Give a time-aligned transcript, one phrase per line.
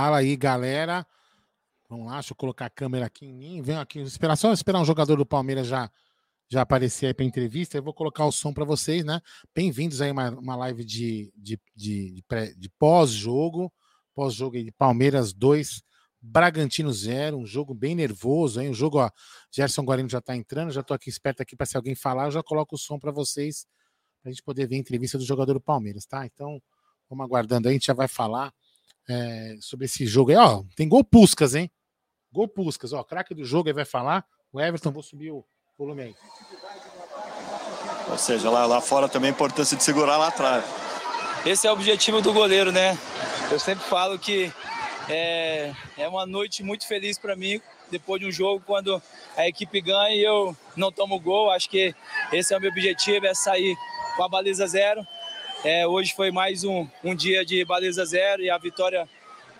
[0.00, 1.04] Fala aí, galera.
[1.90, 3.60] Vamos lá, deixa eu colocar a câmera aqui em mim.
[3.60, 5.90] Vem aqui, esperar só esperar um jogador do Palmeiras já
[6.48, 7.76] já aparecer aí para entrevista.
[7.76, 9.20] Eu vou colocar o som para vocês, né?
[9.52, 13.72] Bem-vindos aí a uma, uma live de, de, de, de, de pós-jogo,
[14.14, 15.82] pós-jogo de Palmeiras 2,
[16.22, 18.70] Bragantino 0, um jogo bem nervoso, hein?
[18.70, 19.10] Um jogo, ó,
[19.50, 22.30] Gerson Guarino já está entrando, já estou aqui esperto aqui para se alguém falar, eu
[22.30, 23.66] já coloco o som para vocês,
[24.22, 26.24] para a gente poder ver a entrevista do jogador do Palmeiras, tá?
[26.24, 26.62] Então,
[27.10, 28.54] vamos aguardando aí, a gente já vai falar
[29.08, 30.36] é, sobre esse jogo aí.
[30.36, 31.70] Ó, tem gol Puscas, hein?
[32.30, 34.24] Gol Puscas, ó, craque do jogo aí vai falar.
[34.52, 35.44] O Everton, vou subir o
[35.78, 36.14] volume aí.
[38.10, 40.64] Ou seja, lá, lá fora também a importância de segurar lá atrás.
[41.44, 42.96] Esse é o objetivo do goleiro, né?
[43.50, 44.52] Eu sempre falo que
[45.08, 49.00] é, é uma noite muito feliz para mim depois de um jogo quando
[49.36, 51.50] a equipe ganha e eu não tomo gol.
[51.50, 51.94] Acho que
[52.32, 53.76] esse é o meu objetivo, é sair
[54.16, 55.06] com a baliza zero.
[55.64, 59.08] É, hoje foi mais um, um dia de baliza zero e a vitória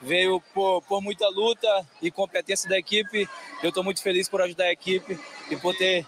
[0.00, 3.28] veio por, por muita luta e competência da equipe.
[3.62, 5.18] Eu estou muito feliz por ajudar a equipe
[5.50, 6.06] e por ter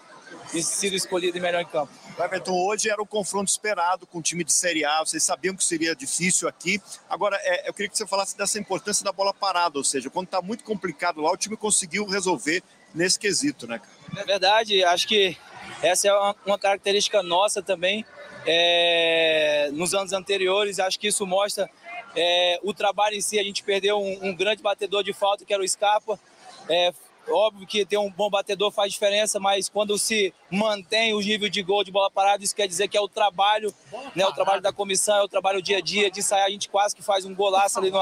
[0.61, 1.91] sido escolhido em melhor em campo.
[2.17, 5.63] Everton, hoje era o confronto esperado com o time de Série A, vocês sabiam que
[5.63, 6.81] seria difícil aqui.
[7.09, 10.27] Agora, é, eu queria que você falasse dessa importância da bola parada, ou seja, quando
[10.27, 14.21] está muito complicado lá, o time conseguiu resolver nesse quesito, né, cara?
[14.21, 15.37] É verdade, acho que
[15.81, 18.05] essa é uma, uma característica nossa também.
[18.45, 21.69] É, nos anos anteriores, acho que isso mostra
[22.15, 23.39] é, o trabalho em si.
[23.39, 26.19] A gente perdeu um, um, grande batedor de falta, que era o Scarpa.
[26.69, 26.93] É,
[27.29, 31.61] Óbvio que ter um bom batedor faz diferença, mas quando se mantém o nível de
[31.61, 33.73] gol de bola parada, isso quer dizer que é o trabalho,
[34.15, 36.47] né, o trabalho da comissão, é o trabalho dia a dia de ensaiar.
[36.47, 37.99] A gente quase que faz um golaço ali no,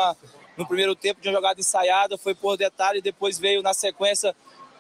[0.58, 4.34] no primeiro tempo de uma jogada ensaiada, foi por detalhe, depois veio na sequência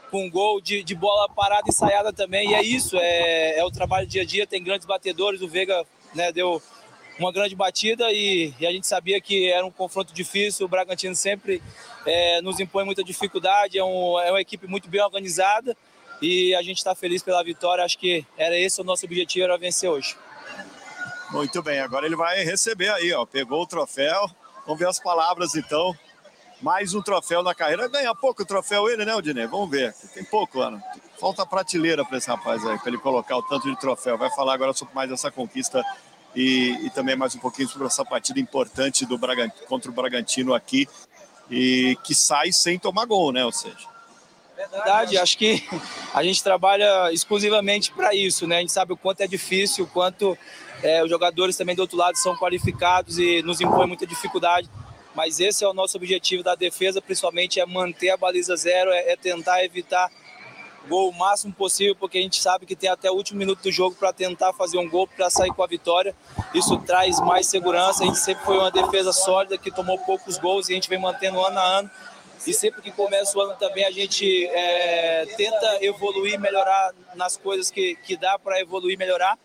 [0.10, 2.52] com gol de, de bola parada ensaiada também.
[2.52, 4.48] E é isso, é, é o trabalho dia a dia.
[4.48, 6.62] Tem grandes batedores, o Veiga né, deu
[7.20, 10.66] uma grande batida e, e, a gente sabia que era um confronto difícil.
[10.66, 11.62] O Bragantino sempre
[12.06, 15.76] é, nos impõe muita dificuldade, é, um, é, uma equipe muito bem organizada
[16.22, 17.84] e a gente está feliz pela vitória.
[17.84, 20.16] Acho que era esse o nosso objetivo, era vencer hoje.
[21.32, 23.26] Muito bem, agora ele vai receber aí, ó.
[23.26, 24.30] Pegou o troféu.
[24.66, 25.96] Vamos ver as palavras então.
[26.62, 27.88] Mais um troféu na carreira.
[27.88, 29.48] Ganha pouco troféu ele, né, Odinei?
[29.48, 29.94] Vamos ver.
[30.14, 30.82] Tem pouco ano.
[31.20, 34.18] Falta prateleira para esse rapaz aí, para ele colocar o tanto de troféu.
[34.18, 35.84] Vai falar agora sobre mais essa conquista
[36.36, 40.54] e, e, também mais um pouquinho sobre essa partida importante do Bragantino, contra o Bragantino
[40.54, 40.88] aqui
[41.50, 43.44] e que sai sem tomar gol, né?
[43.44, 43.88] Ou seja.
[44.56, 45.64] Verdade, acho que
[46.14, 48.58] a gente trabalha exclusivamente para isso, né?
[48.58, 50.38] A gente sabe o quanto é difícil, o quanto
[50.84, 54.70] é, os jogadores também do outro lado são qualificados e nos impõem muita dificuldade.
[55.16, 59.12] Mas esse é o nosso objetivo da defesa, principalmente é manter a baliza zero, é,
[59.12, 60.10] é tentar evitar
[60.88, 63.72] gol o máximo possível, porque a gente sabe que tem até o último minuto do
[63.72, 66.16] jogo para tentar fazer um gol, para sair com a vitória.
[66.54, 68.04] Isso traz mais segurança.
[68.04, 71.00] A gente sempre foi uma defesa sólida que tomou poucos gols e a gente vem
[71.00, 71.92] mantendo ano a ano.
[72.48, 77.70] E sempre que começa o ano também a gente é, tenta evoluir, melhorar nas coisas
[77.70, 79.38] que, que dá para evoluir, melhorar.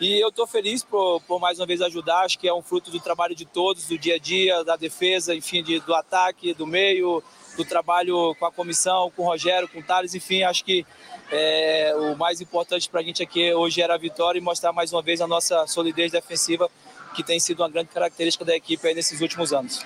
[0.00, 2.20] E eu estou feliz por, por, mais uma vez ajudar.
[2.24, 5.34] Acho que é um fruto do trabalho de todos, do dia a dia, da defesa,
[5.34, 7.22] enfim, de, do ataque, do meio,
[7.54, 10.86] do trabalho com a comissão, com o Rogério, com o Thales, enfim, acho que
[11.30, 14.92] é, o mais importante para a gente aqui hoje era a vitória e mostrar mais
[14.92, 16.70] uma vez a nossa solidez defensiva,
[17.14, 19.84] que tem sido uma grande característica da equipe nesses últimos anos.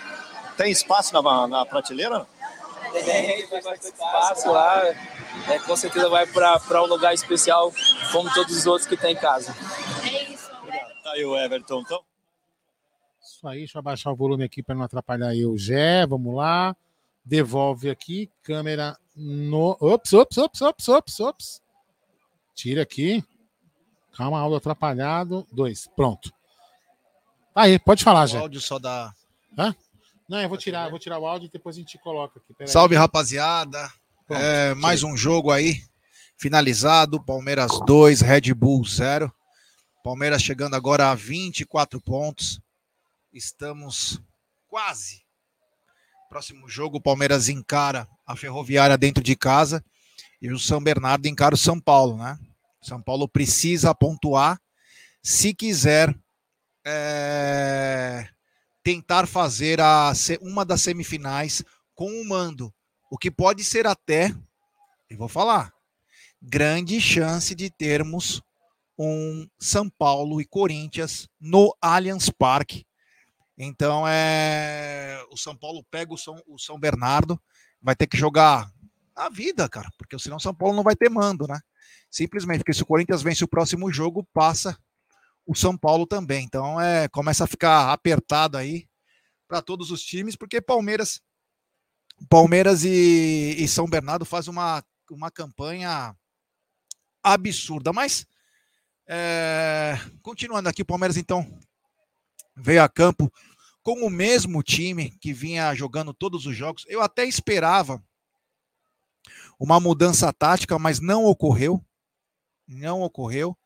[0.56, 2.26] Tem espaço na, na prateleira?
[2.92, 3.02] Tem,
[3.48, 4.94] tem bastante espaço lá.
[5.48, 7.72] É, com certeza vai para um lugar especial,
[8.12, 9.54] como todos os outros que tem em casa.
[10.02, 10.50] É isso.
[11.02, 12.02] Tá aí o Everton, então.
[13.22, 16.06] Isso aí, deixa eu abaixar o volume aqui para não atrapalhar aí o Gé.
[16.06, 16.74] Vamos lá
[17.24, 19.76] devolve aqui, câmera no.
[19.80, 21.62] Ops, ops, ops, ops, ops, ops.
[22.54, 23.24] Tira aqui.
[24.12, 25.46] Calma, áudio atrapalhado.
[25.50, 26.32] Dois, pronto.
[27.54, 28.40] Aí, pode falar, já.
[28.40, 29.12] O áudio só dá.
[29.58, 29.74] Hã?
[30.28, 32.54] Não, eu vou tirar, vou tirar o áudio e depois a gente coloca aqui.
[32.54, 33.90] Pera Salve, rapaziada.
[34.30, 35.82] É, mais um jogo aí.
[36.38, 37.22] Finalizado.
[37.24, 39.32] Palmeiras 2, Red Bull 0.
[40.02, 42.60] Palmeiras chegando agora a 24 pontos.
[43.32, 44.20] Estamos
[44.68, 45.24] quase
[46.34, 49.84] Próximo jogo, o Palmeiras encara a Ferroviária dentro de casa
[50.42, 52.36] e o São Bernardo encara o São Paulo, né?
[52.82, 54.60] São Paulo precisa pontuar
[55.22, 56.12] se quiser
[56.84, 58.28] é,
[58.82, 61.62] tentar fazer a, uma das semifinais
[61.94, 62.74] com o mando,
[63.10, 64.34] o que pode ser até,
[65.08, 65.72] eu vou falar,
[66.40, 68.42] grande chance de termos
[68.98, 72.86] um São Paulo e Corinthians no Allianz Parque
[73.56, 77.40] então é o São Paulo pega o São, o São Bernardo,
[77.80, 78.68] vai ter que jogar
[79.14, 81.60] a vida, cara, porque senão o São Paulo não vai ter mando, né?
[82.10, 84.76] Simplesmente, porque se o Corinthians vence o próximo jogo, passa
[85.46, 86.44] o São Paulo também.
[86.44, 88.88] Então é começa a ficar apertado aí
[89.46, 91.20] para todos os times, porque Palmeiras,
[92.28, 96.16] Palmeiras e, e São Bernardo fazem uma, uma campanha
[97.22, 97.92] absurda.
[97.92, 98.26] Mas,
[99.06, 101.46] é, continuando aqui, o Palmeiras então
[102.56, 103.32] veio a campo
[103.82, 106.84] com o mesmo time que vinha jogando todos os jogos.
[106.88, 108.02] Eu até esperava
[109.58, 111.84] uma mudança tática, mas não ocorreu.
[112.66, 113.56] Não ocorreu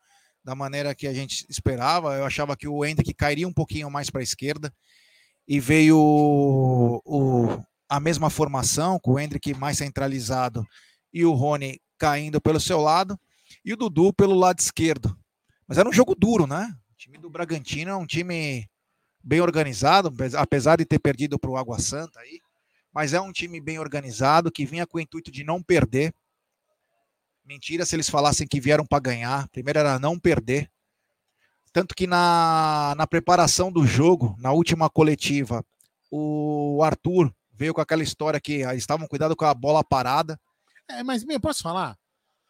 [0.43, 2.17] da maneira que a gente esperava.
[2.17, 4.75] Eu achava que o Hendrick cairia um pouquinho mais para a esquerda
[5.47, 10.67] e veio o, o, a mesma formação, com o Hendrick mais centralizado
[11.13, 13.19] e o Rony caindo pelo seu lado
[13.65, 15.17] e o Dudu pelo lado esquerdo.
[15.67, 16.75] Mas era um jogo duro, né?
[16.93, 18.69] O time do Bragantino é um time
[19.23, 22.41] bem organizado, apesar de ter perdido para o Água Santa aí,
[22.93, 26.15] mas é um time bem organizado que vinha com o intuito de não perder.
[27.45, 29.49] Mentira se eles falassem que vieram para ganhar.
[29.49, 30.71] Primeiro era não perder.
[31.73, 35.65] Tanto que na, na preparação do jogo, na última coletiva,
[36.11, 40.41] o Arthur veio com aquela história que eles estavam cuidado com a bola parada.
[40.89, 41.99] É, mas, meu, posso falar?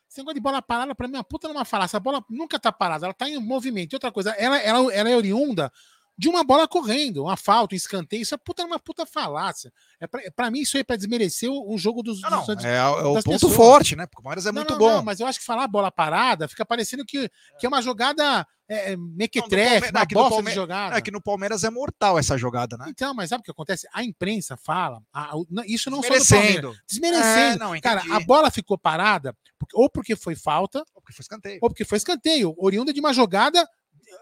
[0.08, 1.96] Esse negócio de bola parada, pra mim, é uma puta numa falácia.
[1.96, 3.92] A bola nunca tá parada, ela tá em movimento.
[3.92, 5.72] E outra coisa, ela, ela, ela é oriunda
[6.18, 9.72] de uma bola correndo, uma falta, um escanteio, isso é puta, uma puta falácia.
[10.00, 12.20] É pra, pra mim, isso aí é pra desmerecer o, o jogo dos.
[12.22, 13.54] Não, dos, não, é, é o ponto pessoas.
[13.54, 14.04] forte, né?
[14.04, 14.96] Porque o Palmeiras é não, muito não, bom.
[14.96, 17.30] Não, mas eu acho que falar bola parada fica parecendo que,
[17.60, 20.50] que é uma jogada é, é mequetrefe, uma bosta Palme...
[20.50, 20.98] de jogada.
[20.98, 22.86] É que no Palmeiras é mortal essa jogada, né?
[22.88, 23.86] Então, mas sabe o que acontece?
[23.92, 25.36] A imprensa fala, a, a,
[25.66, 26.76] isso não só do Palmeiras.
[26.88, 27.28] Desmerecendo.
[27.28, 29.36] É, não, Cara, a bola ficou parada
[29.72, 31.58] ou porque foi falta, ou porque foi escanteio.
[31.62, 33.64] Ou porque foi escanteio, oriunda de uma jogada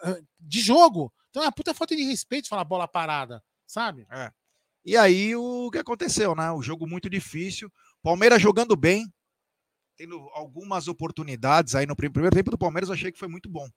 [0.02, 1.12] ah, de jogo.
[1.36, 4.06] Então é uma puta falta de respeito falar bola parada, sabe?
[4.10, 4.32] É.
[4.82, 6.50] E aí o que aconteceu, né?
[6.50, 7.70] O jogo muito difícil.
[8.02, 9.12] Palmeiras jogando bem,
[9.98, 13.68] tendo algumas oportunidades aí no primeiro tempo do Palmeiras, eu achei que foi muito bom.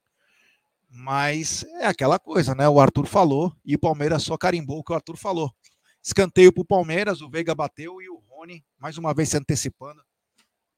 [0.89, 2.69] Mas é aquela coisa, né?
[2.69, 5.53] O Arthur falou e o Palmeiras só carimbou o que o Arthur falou.
[6.01, 10.01] Escanteio para o Palmeiras, o Veiga bateu e o Rony, mais uma vez se antecipando.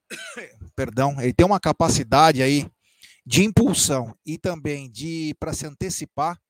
[0.75, 2.68] Perdão, ele tem uma capacidade aí
[3.24, 6.42] de impulsão e também de para se antecipar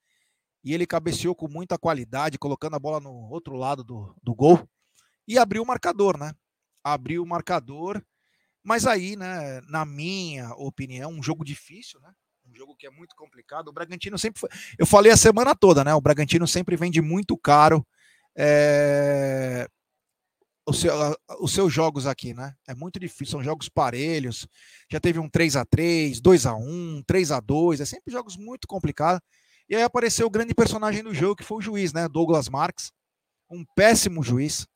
[0.64, 4.68] e ele cabeceou com muita qualidade, colocando a bola no outro lado do, do gol
[5.28, 6.34] e abriu o marcador, né?
[6.84, 8.02] Abriu o marcador,
[8.64, 12.12] mas aí, né, na minha opinião, um jogo difícil, né?
[12.48, 13.70] Um jogo que é muito complicado.
[13.70, 14.50] O Bragantino sempre foi.
[14.78, 15.94] Eu falei a semana toda, né?
[15.94, 17.86] O Bragantino sempre vende muito caro
[18.36, 19.68] é...
[20.66, 20.94] o seu,
[21.40, 22.54] os seus jogos aqui, né?
[22.68, 24.48] É muito difícil, são jogos parelhos.
[24.92, 28.36] Já teve um 3 a 3 2 a 1 3 a 2 é sempre jogos
[28.36, 29.22] muito complicados.
[29.72, 32.06] E aí apareceu o grande personagem do jogo, que foi o juiz, né?
[32.10, 32.92] Douglas Marques.
[33.50, 34.68] Um péssimo juiz.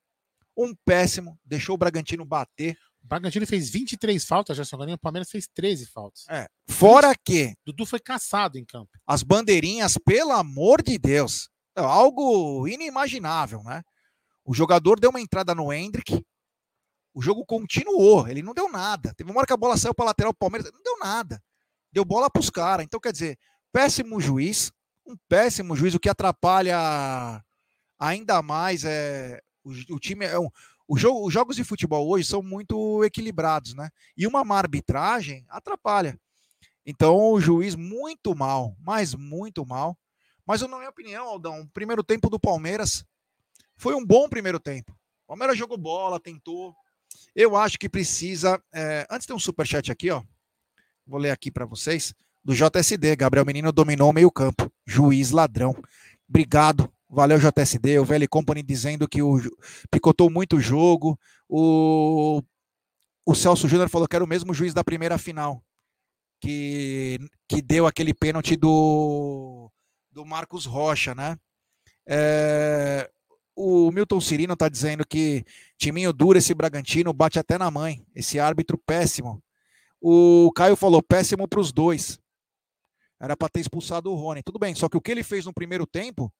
[0.56, 1.38] Um péssimo.
[1.44, 2.78] Deixou o Bragantino bater.
[3.04, 6.24] O Bragantino fez 23 faltas, já o Palmeiras fez 13 faltas.
[6.30, 6.48] É.
[6.70, 7.54] Fora que.
[7.66, 8.90] Dudu foi caçado em campo.
[9.06, 11.50] As bandeirinhas, pelo amor de Deus.
[11.76, 13.84] É algo inimaginável, né?
[14.46, 16.24] O jogador deu uma entrada no Hendrick.
[17.14, 18.30] O jogo continuou.
[18.30, 19.14] Ele não deu nada.
[19.14, 20.72] Teve uma hora que a bola saiu para lateral do Palmeiras.
[20.72, 21.44] Não deu nada.
[21.92, 22.86] Deu bola para os caras.
[22.86, 23.38] Então, quer dizer,
[23.74, 24.72] péssimo juiz
[25.06, 27.44] um péssimo juízo que atrapalha
[28.00, 30.26] ainda mais é, o, o time.
[30.26, 30.50] É um,
[30.88, 33.90] o jogo, os jogos de futebol hoje são muito equilibrados, né?
[34.16, 36.20] E uma má arbitragem atrapalha.
[36.86, 39.98] Então o juiz muito mal, mas muito mal.
[40.46, 43.04] Mas na minha opinião, Aldão, o primeiro tempo do Palmeiras
[43.76, 44.92] foi um bom primeiro tempo.
[45.24, 46.76] O Palmeiras jogou bola, tentou.
[47.36, 48.62] Eu acho que precisa.
[48.72, 49.08] É...
[49.10, 50.24] Antes tem um superchat aqui, ó.
[51.08, 52.14] Vou ler aqui para vocês
[52.46, 53.16] do JSD.
[53.16, 54.72] Gabriel Menino dominou o meio-campo.
[54.86, 55.75] Juiz ladrão.
[56.30, 56.90] Obrigado.
[57.10, 57.98] Valeu, JSD.
[57.98, 59.40] O Velho Company dizendo que o
[59.90, 61.20] picotou muito o jogo.
[61.50, 62.42] O,
[63.25, 65.64] o Celso Júnior falou que era o mesmo juiz da primeira final.
[66.40, 69.72] Que, que deu aquele pênalti do,
[70.12, 71.38] do Marcos Rocha, né?
[72.08, 73.10] É,
[73.56, 75.44] o Milton Cirino está dizendo que
[75.78, 78.06] timinho duro esse Bragantino, bate até na mãe.
[78.14, 79.42] Esse árbitro péssimo.
[80.00, 82.20] O Caio falou péssimo para os dois.
[83.19, 84.43] Era para ter expulsado o Rony.
[84.43, 86.31] Tudo bem, só que o que ele fez no primeiro tempo,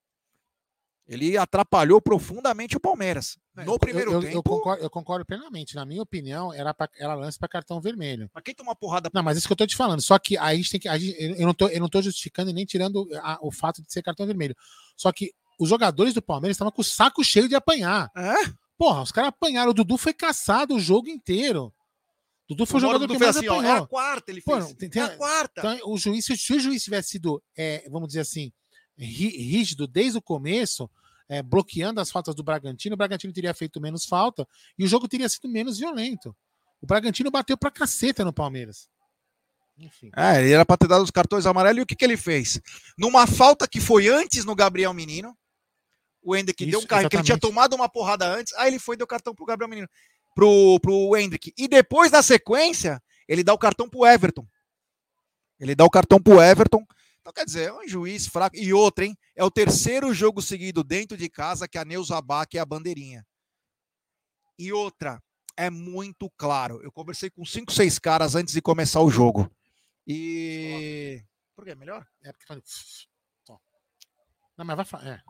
[1.08, 3.38] ele atrapalhou profundamente o Palmeiras.
[3.56, 4.38] É, no primeiro eu, eu, tempo.
[4.38, 5.76] Eu concordo, eu concordo, plenamente.
[5.76, 8.30] Na minha opinião, era, pra, era lance para cartão vermelho.
[8.34, 9.10] Mas quem tomou porrada.
[9.14, 10.02] Não, mas isso que eu tô te falando.
[10.02, 11.00] Só que a gente tem que.
[11.00, 13.92] Gente, eu, não tô, eu não tô justificando e nem tirando a, o fato de
[13.92, 14.56] ser cartão vermelho.
[14.98, 18.12] Só que os jogadores do Palmeiras estavam com o saco cheio de apanhar.
[18.16, 18.52] É?
[18.78, 19.72] Porra, os caras apanharam.
[19.72, 21.72] O Dudu foi caçado o jogo inteiro.
[22.48, 23.64] Dudu foi o jogador que mais assim, apanhou.
[23.64, 24.66] Ó, é a quarta, ele fez.
[24.68, 25.60] Pô, tem, tem, é a quarta.
[25.60, 28.52] Então, o juiz, se, o juiz tivesse sido, é, vamos dizer assim,
[28.98, 30.90] rígido desde o começo,
[31.28, 34.48] é, bloqueando as faltas do Bragantino, o Bragantino teria feito menos falta
[34.78, 36.36] e o jogo teria sido menos violento.
[36.82, 38.88] O Bragantino bateu pra caceta no Palmeiras.
[39.78, 40.12] Enfim.
[40.16, 42.62] É, ele era pra ter dado os cartões amarelos e o que, que ele fez?
[42.98, 45.36] Numa falta que foi antes no Gabriel Menino,
[46.22, 48.96] O Hendrick deu um carrinho, que ele tinha tomado uma porrada antes, aí ele foi
[48.96, 49.88] e deu cartão pro Gabriel Menino,
[50.36, 51.54] pro, pro Hendrick.
[51.58, 54.46] E depois da sequência, ele dá o cartão pro Everton.
[55.60, 56.86] Ele dá o cartão pro Everton.
[57.22, 58.56] Então, quer dizer, é um juiz fraco.
[58.56, 59.18] E outra, hein?
[59.36, 63.26] É o terceiro jogo seguido dentro de casa que a Neuza Bach é a bandeirinha.
[64.60, 65.24] E outra,
[65.58, 66.82] é muito claro.
[66.84, 69.50] Eu conversei com cinco, seis caras antes de começar o jogo.
[70.06, 71.24] E.
[71.56, 71.74] Por quê?
[71.74, 72.06] Melhor?
[72.24, 72.62] É porque
[74.58, 75.08] Não, mas vai falar.
[75.08, 75.22] É.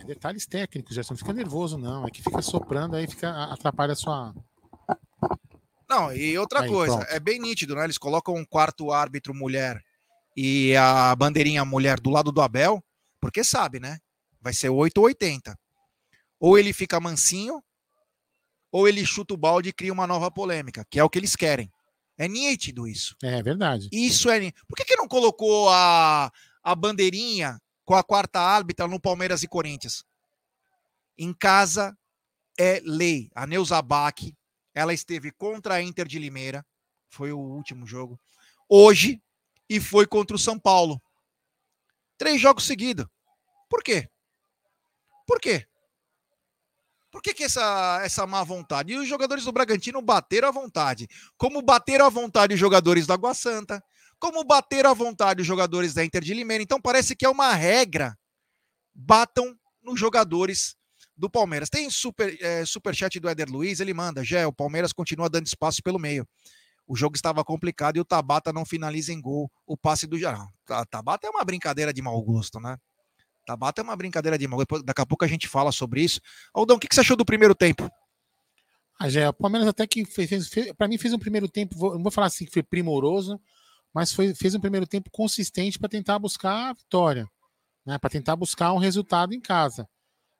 [0.00, 2.06] É, detalhes técnicos, já não fica nervoso, não.
[2.06, 4.34] É que fica soprando, aí fica, atrapalha a sua.
[5.88, 7.10] Não, e outra aí, coisa, pronto.
[7.10, 7.84] é bem nítido, né?
[7.84, 9.82] Eles colocam um quarto árbitro mulher
[10.36, 12.82] e a bandeirinha mulher do lado do Abel,
[13.20, 13.98] porque sabe, né?
[14.40, 15.58] Vai ser 8 ou 80.
[16.40, 17.62] Ou ele fica mansinho,
[18.70, 21.36] ou ele chuta o balde e cria uma nova polêmica, que é o que eles
[21.36, 21.70] querem.
[22.16, 23.14] É nítido isso.
[23.22, 23.88] É verdade.
[23.92, 24.50] Isso é.
[24.66, 26.32] Por que, que não colocou a,
[26.62, 27.60] a bandeirinha
[27.92, 30.02] com a quarta árbitra no Palmeiras e Corinthians.
[31.18, 31.94] Em casa
[32.58, 33.30] é lei.
[33.34, 34.18] A Neuza Bach,
[34.72, 36.64] ela esteve contra a Inter de Limeira,
[37.10, 38.18] foi o último jogo.
[38.66, 39.22] Hoje
[39.68, 41.02] e foi contra o São Paulo.
[42.16, 43.04] Três jogos seguidos.
[43.68, 44.08] Por quê?
[45.26, 45.66] Por quê?
[47.10, 48.94] Por que, que essa, essa má vontade?
[48.94, 51.06] E os jogadores do Bragantino bateram à vontade.
[51.36, 53.84] Como bateram à vontade os jogadores do Água Santa,
[54.22, 56.62] como bater à vontade os jogadores da Inter de Limeira.
[56.62, 58.16] Então parece que é uma regra.
[58.94, 60.76] Batam nos jogadores
[61.16, 61.68] do Palmeiras.
[61.68, 65.48] Tem super, é, super chat do Éder Luiz, ele manda, Gé, o Palmeiras continua dando
[65.48, 66.24] espaço pelo meio.
[66.86, 70.46] O jogo estava complicado e o Tabata não finaliza em gol o passe do Geral.
[70.88, 72.76] Tabata é uma brincadeira de mau gosto, né?
[73.44, 74.84] Tabata é uma brincadeira de mau gosto.
[74.84, 76.20] Daqui a pouco a gente fala sobre isso.
[76.54, 77.90] Aldão, o que, que você achou do primeiro tempo?
[79.00, 81.94] Ah, Gé, o Palmeiras até que fez, fez para mim fez um primeiro tempo, vou,
[81.94, 83.40] não vou falar assim que foi primoroso,
[83.94, 87.28] mas foi, fez um primeiro tempo consistente para tentar buscar a vitória,
[87.84, 89.88] né, para tentar buscar um resultado em casa.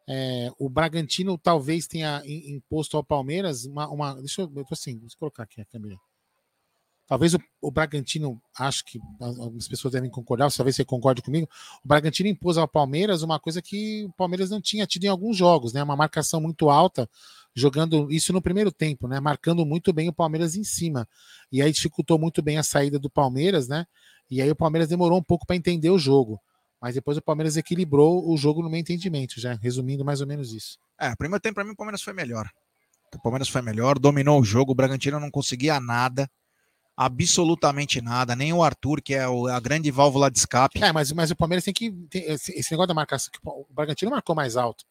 [0.08, 3.88] É, o Bragantino talvez tenha imposto ao Palmeiras uma.
[3.88, 5.96] uma deixa eu, assim, deixa eu colocar aqui a câmera.
[7.12, 11.46] Talvez o, o, Bragantino, acho que algumas pessoas devem concordar, talvez você concorde comigo.
[11.84, 15.36] O Bragantino impôs ao Palmeiras uma coisa que o Palmeiras não tinha tido em alguns
[15.36, 15.82] jogos, né?
[15.82, 17.06] Uma marcação muito alta
[17.54, 19.20] jogando isso no primeiro tempo, né?
[19.20, 21.06] Marcando muito bem o Palmeiras em cima.
[21.52, 23.84] E aí dificultou muito bem a saída do Palmeiras, né?
[24.30, 26.40] E aí o Palmeiras demorou um pouco para entender o jogo.
[26.80, 30.50] Mas depois o Palmeiras equilibrou o jogo no meu entendimento, já resumindo mais ou menos
[30.54, 30.78] isso.
[30.98, 32.48] É, primeiro tempo para mim o Palmeiras foi melhor.
[33.14, 36.26] O Palmeiras foi melhor, dominou o jogo, o Bragantino não conseguia nada
[36.96, 40.82] absolutamente nada, nem o Arthur, que é a grande válvula de escape.
[40.82, 41.90] É, mas, mas o Palmeiras tem que.
[42.10, 44.84] Tem esse, negócio da marcação, que o Bragantino marcou mais alto.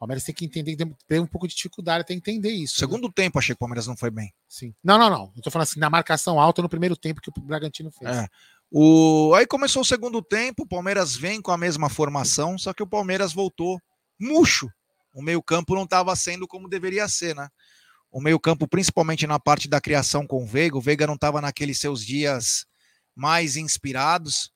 [0.00, 0.76] Palmeiras tem que entender,
[1.06, 2.76] teve um pouco de dificuldade até entender isso.
[2.76, 2.78] Né?
[2.78, 3.12] Segundo né?
[3.14, 4.32] tempo, achei que o Palmeiras não foi bem.
[4.48, 4.74] Sim.
[4.82, 5.32] Não, não, não.
[5.36, 8.16] Eu tô falando assim, na marcação alta no primeiro tempo que o Bragantino fez.
[8.16, 8.26] É.
[8.70, 9.34] O...
[9.34, 12.86] Aí começou o segundo tempo, o Palmeiras vem com a mesma formação, só que o
[12.86, 13.78] Palmeiras voltou
[14.18, 14.70] murcho.
[15.14, 17.48] O meio-campo não estava sendo como deveria ser, né?
[18.10, 21.78] O meio-campo, principalmente na parte da criação com o Veiga, o Veiga não estava naqueles
[21.78, 22.66] seus dias
[23.14, 24.50] mais inspirados,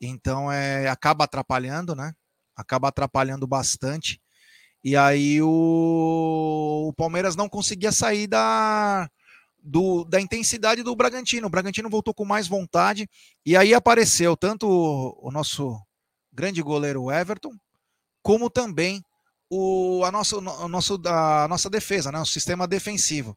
[0.00, 2.12] então é, acaba atrapalhando, né?
[2.56, 4.20] Acaba atrapalhando bastante.
[4.84, 9.08] E aí o, o Palmeiras não conseguia sair da,
[9.62, 11.46] do, da intensidade do Bragantino.
[11.46, 13.08] O Bragantino voltou com mais vontade.
[13.44, 15.80] E aí apareceu tanto o, o nosso
[16.32, 17.52] grande goleiro Everton,
[18.22, 19.02] como também
[19.50, 22.20] o, a, nossa, o nosso, a nossa defesa, né?
[22.20, 23.36] o sistema defensivo.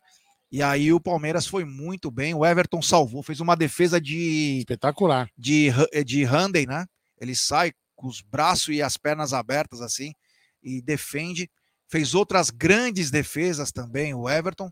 [0.52, 5.30] E aí o Palmeiras foi muito bem, o Everton salvou, fez uma defesa de espetacular.
[5.38, 5.70] De
[6.06, 6.86] de Handy, né?
[7.20, 10.14] Ele sai com os braços e as pernas abertas assim
[10.62, 11.50] e defende.
[11.90, 14.70] Fez outras grandes defesas também, o Everton.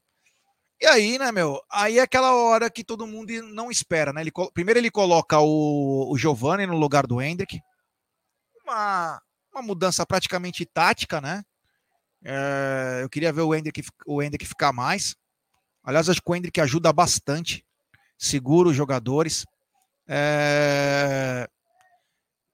[0.81, 1.62] E aí, né, meu?
[1.69, 4.22] Aí é aquela hora que todo mundo não espera, né?
[4.22, 7.60] Ele, primeiro ele coloca o, o Giovanni no lugar do Hendrick.
[8.63, 9.22] Uma,
[9.53, 11.44] uma mudança praticamente tática, né?
[12.24, 15.15] É, eu queria ver o Hendrick, o Hendrick ficar mais.
[15.84, 17.65] Aliás, acho que o Hendrick ajuda bastante,
[18.18, 19.46] segura os jogadores.
[20.08, 21.48] É...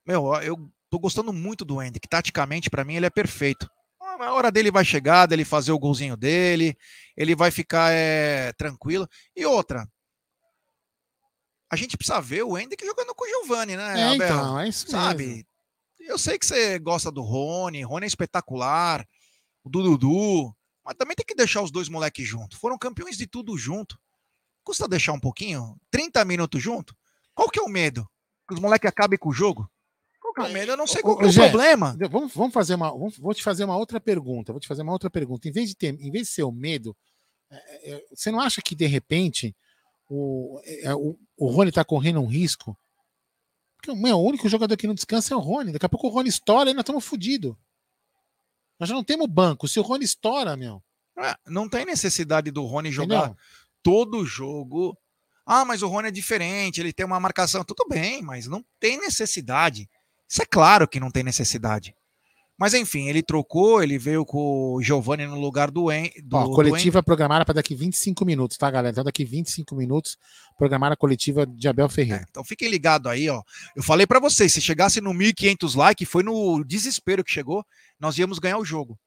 [0.06, 2.08] Meu, eu Tô gostando muito do Hendrick.
[2.08, 3.68] Taticamente, para mim, ele é perfeito.
[4.00, 6.74] A hora dele vai chegar, dele fazer o golzinho dele,
[7.16, 9.06] ele vai ficar é, tranquilo.
[9.34, 9.86] E outra,
[11.70, 14.26] a gente precisa ver o Hendrick jogando com o Giovanni, né, é, Abel?
[14.26, 15.26] Então, é isso Sabe?
[15.26, 15.44] Mesmo.
[16.06, 19.06] Eu sei que você gosta do Rony, Rony é espetacular,
[19.64, 22.58] o Dudu, mas também tem que deixar os dois moleques juntos.
[22.58, 23.98] Foram campeões de tudo junto.
[24.62, 25.76] Custa deixar um pouquinho?
[25.90, 26.96] 30 minutos junto?
[27.34, 28.08] Qual que é o medo?
[28.48, 29.68] Que os moleques acabem com o jogo?
[30.72, 31.96] eu não sei qual é o problema.
[32.10, 32.90] Vamos, vamos fazer uma.
[32.90, 34.52] Vamos, vou te fazer uma outra pergunta.
[34.52, 35.48] Vou te fazer uma outra pergunta.
[35.48, 36.96] Em vez de ter, em vez de ser o medo,
[37.50, 39.56] é, é, é você não acha que de repente
[40.08, 42.76] o, é, o, o Rony está correndo um risco?
[43.86, 45.72] Porque meu, o único jogador que não descansa é o Rony.
[45.72, 47.54] Daqui a pouco o Rony estoura e nós estamos fodidos.
[48.78, 49.68] Nós já não temos banco.
[49.68, 50.82] Se o Rony estoura, meu.
[51.18, 53.36] É, não tem necessidade do Rony jogar Entendeu?
[53.82, 54.96] todo jogo.
[55.46, 57.64] Ah, mas o Rony é diferente, ele tem uma marcação.
[57.64, 59.88] Tudo bem, mas não tem necessidade.
[60.28, 61.94] Isso é claro que não tem necessidade.
[62.58, 66.10] Mas enfim, ele trocou, ele veio com o Giovanni no lugar do En.
[66.24, 68.92] Do, Ó, coletiva do programada para daqui 25 minutos, tá, galera?
[68.92, 70.16] Então, daqui 25 minutos,
[70.56, 72.22] programar a coletiva de Abel Ferreira.
[72.22, 73.42] É, então fiquem ligados aí, ó.
[73.74, 77.62] Eu falei para vocês, se chegasse no 1.500 likes, foi no desespero que chegou,
[78.00, 78.98] nós íamos ganhar o jogo.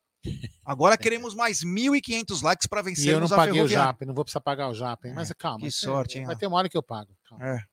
[0.64, 3.06] Agora queremos mais 1.500 likes para vencer.
[3.06, 5.14] E eu não paguei o JAP, não vou precisar pagar o JAP, hein?
[5.16, 5.62] mas é, calma.
[5.62, 6.26] Que sorte, hein?
[6.26, 7.10] Vai ter uma hora que eu pago.
[7.28, 7.48] Calma.
[7.48, 7.64] É.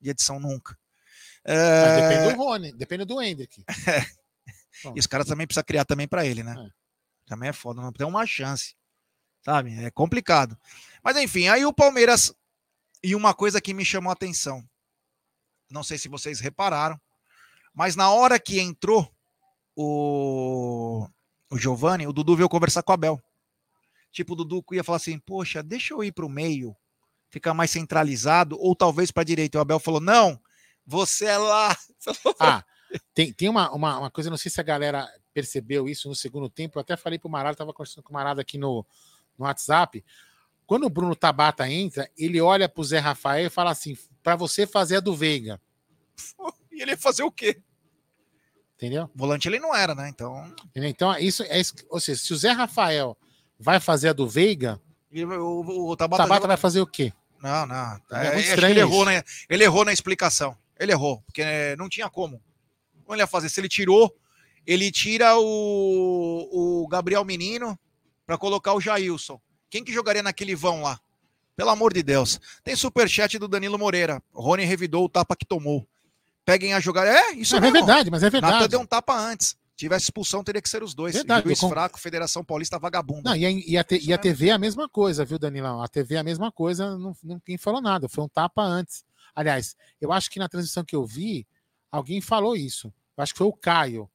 [0.00, 0.78] E edição nunca.
[1.44, 2.00] É...
[2.00, 3.64] depende do Rony, depende do Hendrick.
[3.88, 4.06] É.
[4.94, 6.54] E os caras também precisam criar também para ele, né?
[6.58, 6.70] É.
[7.26, 8.74] Também é foda, não tem uma chance.
[9.42, 9.74] Sabe?
[9.84, 10.58] É complicado.
[11.02, 12.34] Mas enfim, aí o Palmeiras.
[13.02, 14.68] E uma coisa que me chamou a atenção.
[15.70, 17.00] Não sei se vocês repararam,
[17.74, 19.12] mas na hora que entrou
[19.74, 21.06] o,
[21.50, 23.22] o Giovanni, o Dudu veio conversar com o Abel.
[24.10, 26.74] Tipo, o Dudu ia falar assim: Poxa, deixa eu ir para o meio,
[27.28, 29.58] ficar mais centralizado, ou talvez para a direita.
[29.58, 30.40] O Abel falou: Não,
[30.84, 31.76] você é lá.
[32.38, 32.64] Ah,
[33.14, 36.48] tem, tem uma, uma, uma, coisa, não sei se a galera percebeu isso no segundo
[36.48, 36.78] tempo.
[36.78, 38.84] Eu até falei pro Marado, estava conversando com o Marado aqui no,
[39.38, 40.04] no WhatsApp.
[40.66, 44.66] Quando o Bruno Tabata entra, ele olha pro Zé Rafael e fala assim: para você
[44.66, 45.60] fazer a do Veiga.
[46.76, 47.58] E ele ia fazer o quê?
[48.74, 49.10] Entendeu?
[49.14, 50.10] Volante ele não era, né?
[50.10, 50.54] Então.
[50.66, 50.90] Entendeu?
[50.90, 51.62] Então, isso é.
[51.88, 53.16] Ou seja, se o Zé Rafael
[53.58, 54.78] vai fazer a do Veiga,
[55.10, 57.14] o, o, o Tabata, Tabata vai fazer o quê?
[57.40, 58.00] Não, não.
[58.12, 59.22] É, é estranho ele, errou, né?
[59.48, 60.56] ele errou na explicação.
[60.78, 61.42] Ele errou, porque
[61.78, 62.42] não tinha como.
[63.06, 63.48] Como ele ia fazer?
[63.48, 64.12] Se ele tirou,
[64.66, 67.78] ele tira o, o Gabriel Menino
[68.26, 69.40] para colocar o Jailson.
[69.70, 70.98] Quem que jogaria naquele vão lá?
[71.54, 72.40] Pelo amor de Deus.
[72.64, 74.20] Tem superchat do Danilo Moreira.
[74.34, 75.86] Rony revidou o tapa que tomou.
[76.44, 77.06] Peguem a jogar.
[77.06, 78.54] É, isso é, é verdade, mas é verdade.
[78.54, 79.56] Nata deu um tapa antes.
[79.76, 81.14] Tivesse expulsão, teria que ser os dois.
[81.14, 81.68] Verdade, Juiz com...
[81.68, 83.30] fraco, Federação Paulista vagabunda.
[83.30, 85.82] Não, e, a, e, a, e a TV é a mesma coisa, viu, Danilão?
[85.82, 88.08] A TV é a mesma coisa, não, ninguém falou nada.
[88.08, 89.04] Foi um tapa antes.
[89.34, 91.46] Aliás, eu acho que na transmissão que eu vi,
[91.96, 92.92] alguém falou isso.
[93.16, 94.08] Eu acho que foi o Caio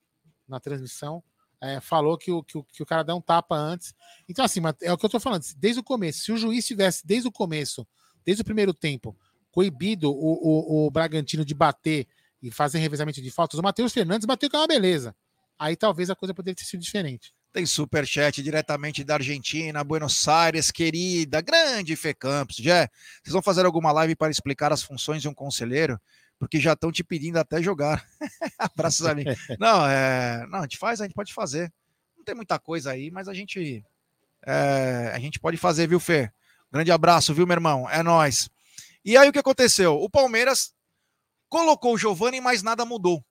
[0.48, 1.24] na transmissão.
[1.64, 3.94] É, falou que o, que, o, que o cara dá um tapa antes.
[4.28, 5.44] Então, assim, é o que eu tô falando.
[5.58, 7.88] Desde o começo, se o juiz tivesse, desde o começo,
[8.26, 9.16] desde o primeiro tempo,
[9.52, 12.08] coibido o, o, o Bragantino de bater
[12.42, 15.16] e fazer revezamento de faltas, o Matheus Fernandes bateu com uma beleza.
[15.60, 17.32] Aí talvez a coisa poderia ter sido diferente.
[17.54, 22.56] Tem superchat diretamente da Argentina, Buenos Aires, querida, grande Fê Campos.
[22.56, 22.90] Já,
[23.22, 26.00] vocês vão fazer alguma live para explicar as funções de um conselheiro?
[26.42, 28.04] Porque já estão te pedindo até jogar.
[28.58, 29.26] Abraços a mim.
[29.60, 31.72] Não, é, não, a gente faz, a gente pode fazer.
[32.18, 33.86] Não tem muita coisa aí, mas a gente
[34.44, 36.32] é, a gente pode fazer, viu, Fê?
[36.72, 37.88] Grande abraço, viu, meu irmão?
[37.88, 38.50] É nós.
[39.06, 40.02] E aí o que aconteceu?
[40.02, 40.74] O Palmeiras
[41.48, 43.24] colocou o Giovani, mas nada mudou.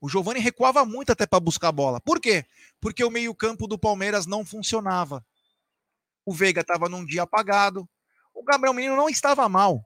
[0.00, 2.00] O Giovani recuava muito até para buscar a bola.
[2.00, 2.44] Por quê?
[2.80, 5.24] Porque o meio-campo do Palmeiras não funcionava.
[6.24, 7.88] O Veiga estava num dia apagado.
[8.32, 9.84] O Gabriel Menino não estava mal.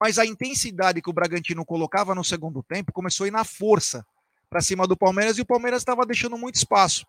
[0.00, 4.04] Mas a intensidade que o Bragantino colocava no segundo tempo começou a ir na força
[4.50, 7.04] para cima do Palmeiras e o Palmeiras estava deixando muito espaço.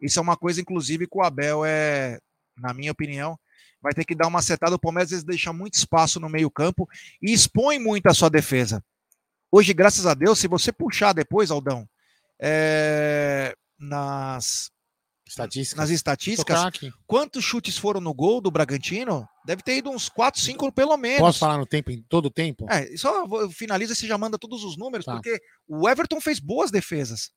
[0.00, 2.18] Isso é uma coisa, inclusive, que o Abel é,
[2.56, 3.38] na minha opinião,
[3.80, 4.74] vai ter que dar uma acertada.
[4.74, 6.88] O Palmeiras às vezes deixa muito espaço no meio-campo
[7.22, 8.82] e expõe muito a sua defesa.
[9.50, 11.88] Hoje, graças a Deus, se você puxar depois, Aldão,
[12.40, 14.70] é, nas
[15.26, 16.58] estatísticas, nas estatísticas
[17.06, 19.28] quantos chutes foram no gol do Bragantino?
[19.46, 21.20] Deve ter ido uns 4, 5 pelo menos.
[21.20, 22.66] Posso falar no tempo, em todo o tempo?
[22.68, 25.12] É, só finaliza e você já manda todos os números, tá.
[25.12, 27.30] porque o Everton fez boas defesas.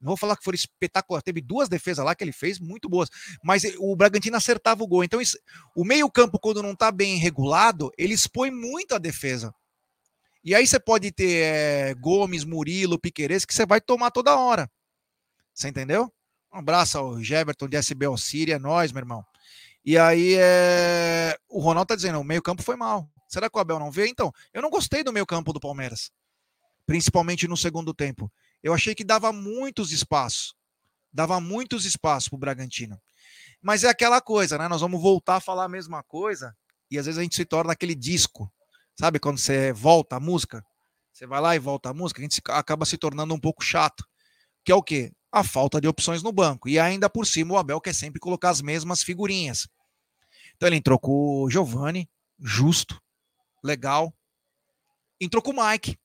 [0.00, 1.20] Não vou falar que foram espetacular.
[1.20, 3.10] Teve duas defesas lá que ele fez muito boas.
[3.42, 5.04] Mas o Bragantino acertava o gol.
[5.04, 5.38] Então, isso,
[5.76, 9.54] o meio-campo, quando não está bem regulado, ele expõe muito a defesa.
[10.42, 14.70] E aí você pode ter é, Gomes, Murilo, Piqueires, que você vai tomar toda hora.
[15.54, 16.10] Você entendeu?
[16.52, 19.24] Um abraço ao Jeverton de SB Alcíria, é nós, meu irmão.
[19.84, 21.36] E aí é...
[21.48, 23.08] o Ronaldo tá dizendo, o meio-campo foi mal.
[23.28, 24.08] Será que o Abel não vê?
[24.08, 26.10] Então, eu não gostei do meio-campo do Palmeiras.
[26.86, 28.32] Principalmente no segundo tempo.
[28.62, 30.54] Eu achei que dava muitos espaços.
[31.12, 33.00] Dava muitos espaços pro Bragantino.
[33.60, 34.68] Mas é aquela coisa, né?
[34.68, 36.54] Nós vamos voltar a falar a mesma coisa
[36.90, 38.52] e às vezes a gente se torna aquele disco
[38.96, 40.64] Sabe quando você volta a música?
[41.12, 44.04] Você vai lá e volta a música, a gente acaba se tornando um pouco chato.
[44.64, 45.12] Que é o quê?
[45.36, 46.68] A falta de opções no banco.
[46.68, 49.66] E ainda por cima o Abel quer sempre colocar as mesmas figurinhas.
[50.54, 53.02] Então ele entrou com o Giovanni, justo,
[53.60, 54.14] legal.
[55.20, 55.98] Entrou com o Mike.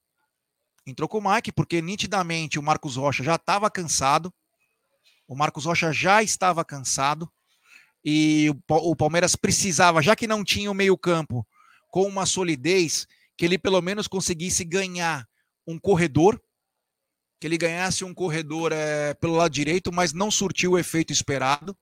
[0.84, 4.34] Entrou com o Mike porque nitidamente o Marcos Rocha já estava cansado.
[5.28, 7.32] O Marcos Rocha já estava cansado.
[8.04, 11.46] E o Palmeiras precisava, já que não tinha o meio-campo,
[11.89, 13.06] com uma solidez
[13.38, 15.30] que ele pelo menos conseguisse ganhar
[15.68, 16.42] um corredor,
[17.39, 21.75] que ele ganhasse um corredor é, pelo lado direito, mas não surtiu o efeito esperado.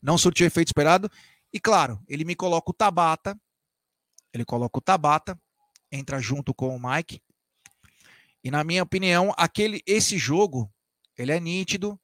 [0.00, 1.10] Não surtiu o efeito esperado.
[1.52, 3.38] E claro, ele me coloca o Tabata.
[4.32, 5.38] Ele coloca o Tabata,
[5.90, 7.20] entra junto com o Mike.
[8.42, 10.70] E na minha opinião, aquele esse jogo,
[11.16, 11.98] ele é nítido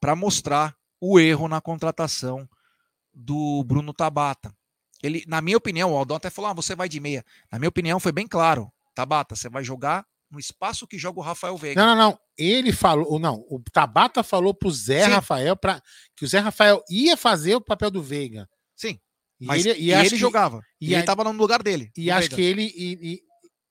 [0.00, 2.48] para mostrar o erro na contratação
[3.12, 4.54] do Bruno Tabata.
[5.02, 7.24] Ele, na minha opinião, o Aldão até falou: ah, você vai de meia.
[7.50, 8.70] Na minha opinião, foi bem claro.
[8.94, 11.80] Tabata, você vai jogar no espaço que joga o Rafael Veiga.
[11.80, 12.18] Não, não, não.
[12.36, 15.10] Ele falou, não, o Tabata falou pro Zé Sim.
[15.10, 15.82] Rafael para
[16.14, 18.48] que o Zé Rafael ia fazer o papel do Veiga.
[18.74, 19.00] Sim.
[19.40, 20.62] E mas ele, e ele que, jogava.
[20.80, 21.90] E, e ele estava no lugar dele.
[21.96, 22.36] E acho Veiga.
[22.36, 23.22] que ele e, e,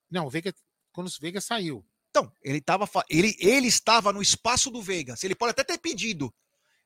[0.09, 0.53] não, o Veiga
[0.91, 1.85] quando o Veiga saiu.
[2.09, 5.15] Então, ele tava ele ele estava no espaço do Veiga.
[5.15, 6.33] Se ele pode até ter pedido,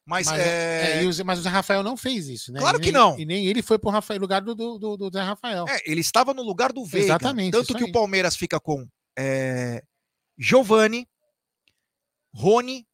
[0.06, 1.04] mas, mas, é...
[1.04, 2.60] É, o, mas o Zé Rafael não fez isso, né?
[2.60, 3.18] Claro que não.
[3.20, 5.66] E nem ele foi pro Rafael, lugar do, do, do, Zé Rafael.
[5.70, 7.06] É, ele estava no lugar do Veiga.
[7.06, 7.52] Exatamente.
[7.52, 7.90] Tanto que aí.
[7.90, 8.88] o Palmeiras fica com
[9.20, 9.84] é,
[10.38, 11.06] Giovani,
[12.34, 12.88] Rony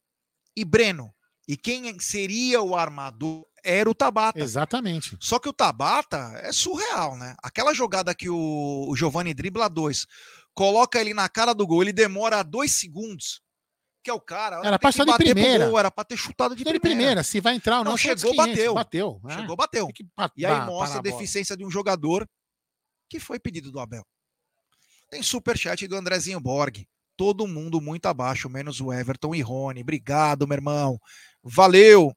[0.56, 1.14] e Breno.
[1.46, 4.40] E quem seria o armador era o Tabata.
[4.40, 5.16] Exatamente.
[5.20, 7.36] Só que o Tabata é surreal, né?
[7.40, 10.06] Aquela jogada que o, o Giovani dribla dois,
[10.52, 13.40] coloca ele na cara do gol, ele demora dois segundos.
[14.02, 14.60] Que é o cara.
[14.64, 15.68] Era pra de primeira.
[15.68, 16.80] Gol, era pra ter chutado de primeira.
[16.80, 17.22] primeira.
[17.22, 18.74] Se vai entrar ou não, não chegou, bateu.
[18.74, 19.20] Bateu.
[19.22, 19.36] Né?
[19.36, 19.88] Chegou, bateu.
[20.36, 22.28] e aí mostra a deficiência de um jogador
[23.08, 24.04] que foi pedido do Abel.
[25.10, 29.80] Tem superchat do Andrezinho Borg todo mundo muito abaixo, menos o Everton e Rony.
[29.80, 31.00] Obrigado, meu irmão.
[31.42, 32.12] Valeu.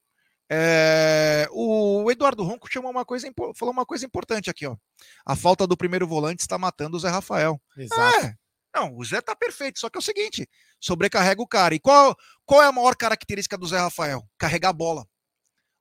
[0.52, 4.76] É, o Eduardo Ronco chamou uma coisa, falou uma coisa importante aqui, ó.
[5.24, 7.60] A falta do primeiro volante está matando o Zé Rafael.
[7.76, 8.26] Exato.
[8.26, 8.34] É,
[8.74, 10.48] não, o Zé tá perfeito, só que é o seguinte:
[10.80, 11.74] sobrecarrega o cara.
[11.74, 14.28] E qual, qual é a maior característica do Zé Rafael?
[14.36, 15.06] Carregar a bola.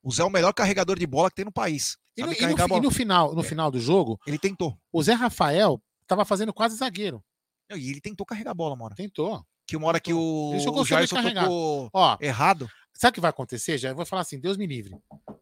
[0.04, 1.98] O Zé é o melhor carregador de bola que tem no país.
[2.16, 3.44] E no, e no, e no final, no é.
[3.44, 4.78] final do jogo, ele tentou.
[4.92, 7.24] O Zé Rafael estava fazendo quase zagueiro.
[7.72, 8.96] E ele tentou carregar a bola, mora.
[8.96, 9.46] Tentou.
[9.68, 11.44] Que uma hora que o, o Jairson carregar.
[11.44, 12.68] tocou Ó, errado.
[12.94, 13.78] Sabe o que vai acontecer?
[13.78, 14.98] Já eu vou falar assim, Deus me livre.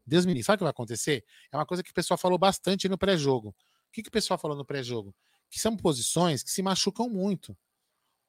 [0.06, 0.46] Deus me livre.
[0.46, 1.24] Sabe o que vai acontecer?
[1.52, 3.50] É uma coisa que o pessoal falou bastante no pré-jogo.
[3.50, 5.16] O que, que o pessoal falou no pré-jogo?
[5.50, 7.58] Que são posições que se machucam muito.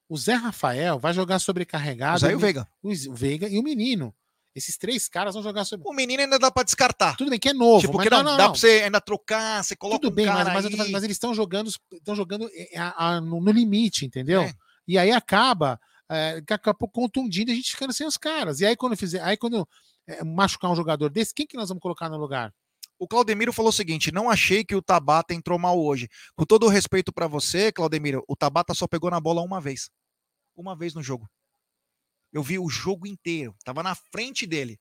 [0.08, 2.16] O Zé Rafael vai jogar sobrecarregado.
[2.16, 2.68] O Zé e o Veiga.
[2.80, 4.14] O, o Veiga e o menino.
[4.58, 5.88] Esses três caras vão jogar sobre.
[5.88, 7.16] O menino ainda dá para descartar.
[7.16, 9.74] Tudo bem que é novo, tipo, mas não, não, dá para você ainda trocar, você
[9.74, 13.40] coloca Tudo um bem, mas, mas, mas, eles estão jogando, estão jogando a, a, no,
[13.40, 14.42] no, limite, entendeu?
[14.42, 14.52] É.
[14.86, 18.60] E aí acaba, é, acabou contundindo a gente ficando sem os caras.
[18.60, 19.66] E aí quando fizer, aí quando
[20.06, 22.52] é, machucar um jogador desse, quem que nós vamos colocar no lugar?
[22.98, 26.08] O Claudemiro falou o seguinte: não achei que o Tabata entrou mal hoje.
[26.34, 29.88] Com todo o respeito para você, Claudemiro, o Tabata só pegou na bola uma vez.
[30.56, 31.28] Uma vez no jogo.
[32.32, 33.54] Eu vi o jogo inteiro.
[33.64, 34.78] Tava na frente dele.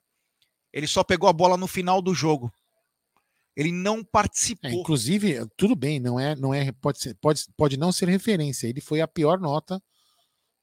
[0.74, 2.52] Ele só pegou a bola no final do jogo.
[3.56, 4.70] Ele não participou.
[4.70, 8.68] É, inclusive, tudo bem, não é, não é, pode ser, pode, pode não ser referência.
[8.68, 9.82] Ele foi a pior nota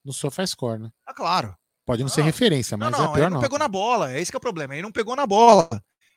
[0.05, 0.93] no SofaScore, né?
[1.05, 1.57] Ah, claro.
[1.85, 3.47] Pode não, não ser referência, mas não, não, é a pior ele não nota.
[3.47, 4.75] pegou na bola, é esse que é o problema.
[4.75, 5.69] Ele não pegou na bola.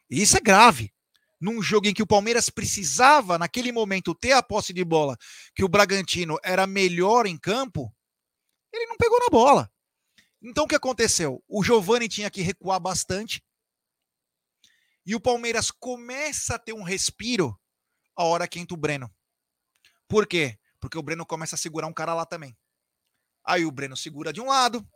[0.10, 0.93] E isso é grave.
[1.41, 5.17] Num jogo em que o Palmeiras precisava, naquele momento, ter a posse de bola,
[5.56, 7.91] que o Bragantino era melhor em campo,
[8.71, 9.71] ele não pegou na bola.
[10.48, 11.44] Então o que aconteceu?
[11.48, 13.44] O Giovani tinha que recuar bastante,
[15.06, 17.58] e o Palmeiras começa a ter um respiro
[18.16, 19.14] a hora que entra o Breno.
[20.08, 20.58] Por quê?
[20.80, 22.58] Porque o Breno começa a segurar um cara lá também.
[23.46, 24.88] Aí o Breno segura de um lado,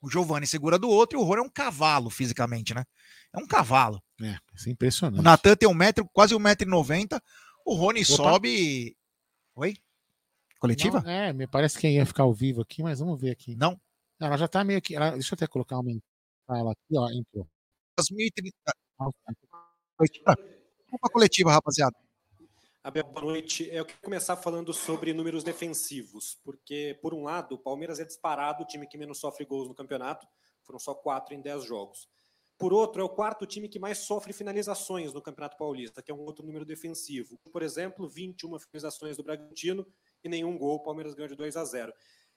[0.00, 2.84] o Giovani segura do outro, e o Rony é um cavalo fisicamente, né?
[3.32, 4.02] É um cavalo.
[4.22, 5.20] É, isso é impressionante.
[5.20, 7.22] O Natan tem um metro, quase um metro e noventa.
[7.64, 8.16] O Rony Opa.
[8.16, 8.96] sobe.
[9.54, 9.76] Oi?
[10.58, 11.00] Coletiva?
[11.02, 13.56] Não, é, me parece que ia ficar ao vivo aqui, mas vamos ver aqui.
[13.56, 13.80] Não.
[14.20, 14.94] Ela já tá meio que.
[14.94, 15.90] Ela, deixa eu até colocar uma.
[16.50, 17.48] Ela aqui, ó, entrou.
[17.96, 18.54] 2030.
[19.96, 20.36] Coletiva.
[20.90, 21.96] Vamos coletiva, rapaziada.
[22.84, 23.68] Abel, boa noite.
[23.72, 28.62] Eu quero começar falando sobre números defensivos, porque, por um lado, o Palmeiras é disparado
[28.62, 30.26] o time que menos sofre gols no campeonato,
[30.62, 32.08] foram só quatro em dez jogos.
[32.58, 36.14] Por outro, é o quarto time que mais sofre finalizações no Campeonato Paulista, que é
[36.14, 37.38] um outro número defensivo.
[37.50, 39.86] Por exemplo, 21 finalizações do Bragantino
[40.22, 41.90] e nenhum gol, o Palmeiras ganhou de 2 a 0.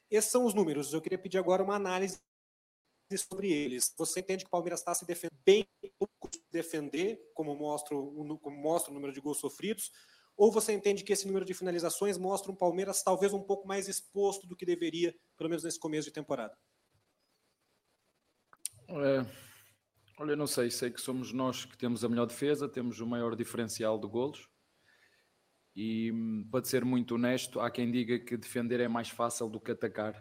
[0.09, 0.93] Esses são os números.
[0.93, 2.19] Eu queria pedir agora uma análise
[3.17, 3.93] sobre eles.
[3.97, 5.67] Você entende que o Palmeiras está se defendendo bem
[6.51, 9.91] defender, como mostra, o, como mostra o número de gols sofridos,
[10.37, 13.87] ou você entende que esse número de finalizações mostra um Palmeiras talvez um pouco mais
[13.87, 16.57] exposto do que deveria, pelo menos nesse começo de temporada?
[18.87, 19.25] É,
[20.19, 23.35] olha, não sei, sei que somos nós que temos a melhor defesa, temos o maior
[23.35, 24.47] diferencial de golos.
[25.75, 26.11] E
[26.51, 30.13] para ser muito honesto, há quem diga que defender é mais fácil do que atacar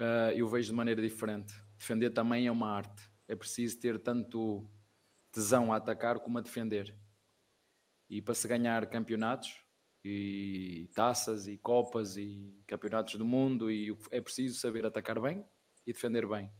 [0.00, 1.54] uh, eu vejo de maneira diferente.
[1.76, 3.10] Defender também é uma arte.
[3.26, 4.68] É preciso ter tanto
[5.32, 6.96] tesão a atacar como a defender.
[8.08, 9.54] E para se ganhar campeonatos,
[10.04, 15.44] e taças, e copas, e campeonatos do mundo, e é preciso saber atacar bem
[15.86, 16.50] e defender bem.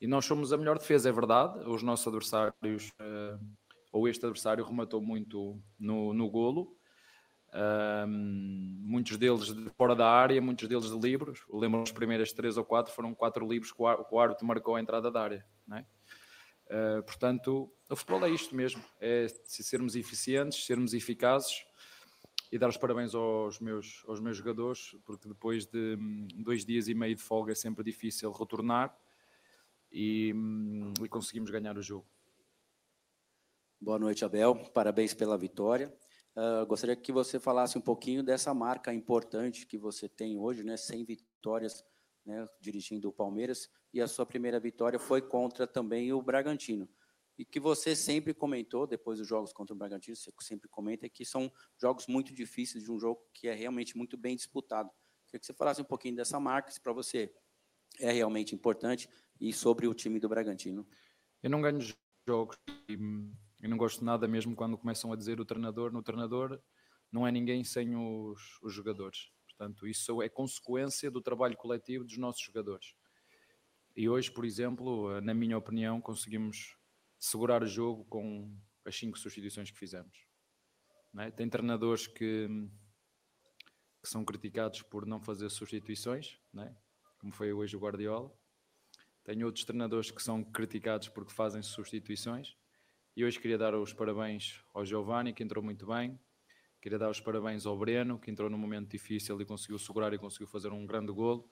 [0.00, 1.60] E nós somos a melhor defesa, é verdade.
[1.68, 3.38] Os nossos adversários, uh,
[3.92, 6.76] ou este adversário, rematou muito no, no golo.
[7.54, 11.40] Um, muitos deles de fora da área, muitos deles de livros.
[11.50, 15.10] Lembro as primeiras três ou quatro foram quatro livros que o árbitro marcou a entrada
[15.10, 15.46] da área.
[15.72, 15.84] É?
[16.70, 21.64] Uh, portanto, o futebol é isto mesmo: é sermos eficientes, sermos eficazes
[22.52, 26.88] e dar os parabéns aos meus, aos meus jogadores, porque depois de hum, dois dias
[26.88, 28.94] e meio de folga é sempre difícil retornar
[29.92, 32.06] e, hum, e conseguimos ganhar o jogo.
[33.80, 34.56] Boa noite, Abel.
[34.74, 35.96] Parabéns pela vitória.
[36.36, 40.76] Uh, gostaria que você falasse um pouquinho dessa marca importante que você tem hoje, né?
[40.76, 41.84] 100 vitórias
[42.26, 46.88] né, dirigindo o Palmeiras, e a sua primeira vitória foi contra também o Bragantino.
[47.38, 51.24] E que você sempre comentou, depois dos jogos contra o Bragantino, você sempre comenta que
[51.24, 54.90] são jogos muito difíceis, de um jogo que é realmente muito bem disputado.
[55.26, 57.32] Queria que você falasse um pouquinho dessa marca, se para você
[58.00, 59.08] é realmente importante,
[59.40, 60.86] e sobre o time do Bragantino.
[61.42, 61.78] Eu não ganho
[62.26, 62.58] jogos
[63.60, 65.92] eu não gosto nada mesmo quando começam a dizer o treinador.
[65.92, 66.60] No treinador
[67.10, 69.30] não é ninguém sem os, os jogadores.
[69.46, 72.94] Portanto, isso é consequência do trabalho coletivo dos nossos jogadores.
[73.96, 76.76] E hoje, por exemplo, na minha opinião, conseguimos
[77.18, 80.24] segurar o jogo com as cinco substituições que fizemos.
[81.18, 81.32] É?
[81.32, 82.48] Tem treinadores que,
[84.00, 86.72] que, são criticados por não fazer substituições, é?
[87.18, 88.32] como foi hoje o Guardiola.
[89.24, 92.56] Tenho outros treinadores que são criticados porque fazem substituições.
[93.18, 96.16] E hoje queria dar os parabéns ao Giovanni, que entrou muito bem.
[96.80, 100.18] Queria dar os parabéns ao Breno, que entrou num momento difícil e conseguiu segurar e
[100.18, 101.50] conseguiu fazer um grande golo.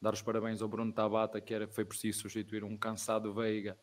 [0.00, 3.78] Dar os parabéns ao Bruno Tabata, que era, foi preciso substituir um cansado Veiga,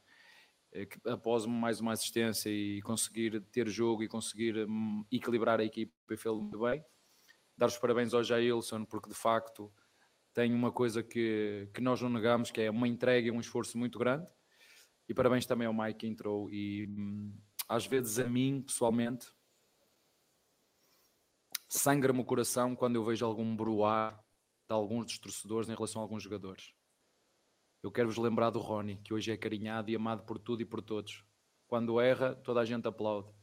[0.72, 5.64] eh, que, após mais uma assistência e conseguir ter jogo e conseguir um, equilibrar a
[5.64, 6.84] equipe e fez muito bem.
[7.56, 9.72] Dar os parabéns ao Jailson, porque de facto
[10.34, 13.78] tem uma coisa que, que nós não negamos, que é uma entrega e um esforço
[13.78, 14.26] muito grande.
[15.12, 16.50] E parabéns também ao Mike que entrou.
[16.50, 19.28] E hum, às vezes a mim, pessoalmente,
[21.68, 24.24] sangra-me o coração quando eu vejo algum bruar
[24.70, 26.74] de alguns dos torcedores em relação a alguns jogadores.
[27.84, 30.82] Eu quero-vos lembrar do Rony, que hoje é carinhado e amado por tudo e por
[30.82, 31.26] todos.
[31.68, 33.34] Quando erra, toda a gente aplaude.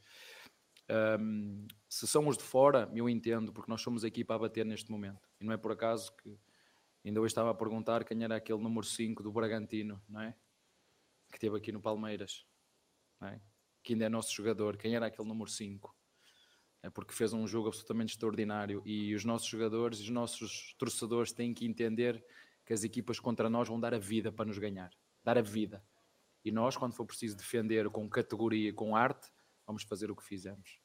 [1.19, 4.89] Um, se são os de fora, eu entendo, porque nós somos aqui para bater neste
[4.89, 5.29] momento.
[5.39, 6.35] E não é por acaso que
[7.05, 10.35] Ainda hoje estava a perguntar quem era aquele número 5 do Bragantino, não é?
[11.29, 12.45] Que esteve aqui no Palmeiras,
[13.21, 13.39] é?
[13.83, 14.77] Que ainda é nosso jogador.
[14.77, 15.95] Quem era aquele número 5?
[16.81, 21.31] É porque fez um jogo absolutamente extraordinário e os nossos jogadores e os nossos torcedores
[21.31, 22.23] têm que entender
[22.65, 24.91] que as equipas contra nós vão dar a vida para nos ganhar.
[25.23, 25.83] Dar a vida.
[26.43, 29.29] E nós, quando for preciso defender com categoria, com arte,
[29.65, 30.79] vamos fazer o que fizemos.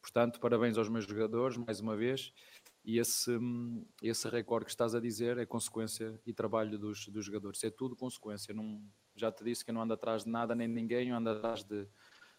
[0.00, 2.32] Portanto, parabéns aos meus jogadores, mais uma vez.
[2.84, 3.38] E esse,
[4.02, 7.62] esse recorde que estás a dizer é consequência e trabalho dos, dos jogadores.
[7.64, 8.54] É tudo consequência.
[8.54, 8.82] Não,
[9.20, 11.30] já te disse que eu não ando atrás de nada nem de ninguém, eu ando
[11.30, 11.86] atrás de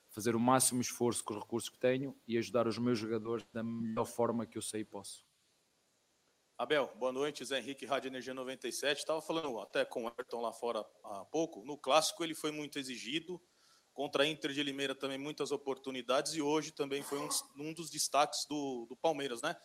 [0.09, 3.63] fazer o máximo esforço com os recursos que tenho e ajudar os meus jogadores da
[3.63, 5.25] melhor forma que eu sei e posso.
[6.57, 8.99] Abel, boa noite, Zé Henrique, Rádio Energia 97.
[8.99, 11.65] Estava falando até com o Everton lá fora há pouco.
[11.65, 13.41] No clássico ele foi muito exigido,
[13.93, 17.89] contra a Inter de Limeira também muitas oportunidades e hoje também foi um, um dos
[17.89, 19.55] destaques do, do Palmeiras, né?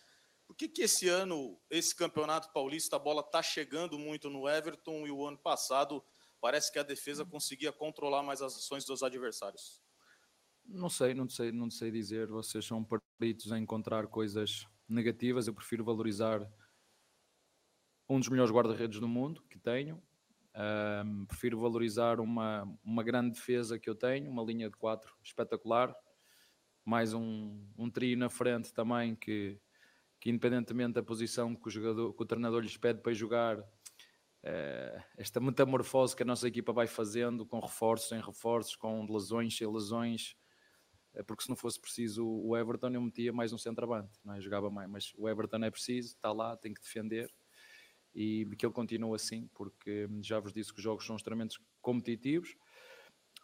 [0.47, 5.05] Por que, que esse ano, esse campeonato paulista, a bola está chegando muito no Everton
[5.05, 6.03] e o ano passado
[6.41, 9.81] parece que a defesa conseguia controlar mais as ações dos adversários?
[10.65, 12.27] Não sei, não sei, não sei dizer.
[12.27, 12.85] Vocês são
[13.17, 15.47] peritos em encontrar coisas negativas.
[15.47, 16.47] Eu prefiro valorizar
[18.09, 20.01] um dos melhores guarda-redes do mundo que tenho.
[21.05, 25.95] Um, prefiro valorizar uma, uma grande defesa que eu tenho, uma linha de quatro espetacular,
[26.83, 29.61] mais um, um trio na frente também que
[30.19, 33.63] que independentemente da posição que o, jogador, que o treinador lhes pede para jogar,
[35.17, 39.71] esta metamorfose que a nossa equipa vai fazendo, com reforços sem reforços, com lesões sem
[39.71, 40.35] lesões,
[41.13, 44.41] é porque se não fosse preciso o Everton eu metia mais um centroavante, não é?
[44.41, 47.29] jogava mais, mas o Everton é preciso, está lá, tem que defender
[48.13, 52.55] e que ele continue assim, porque já vos disse que os jogos são extremamente competitivos.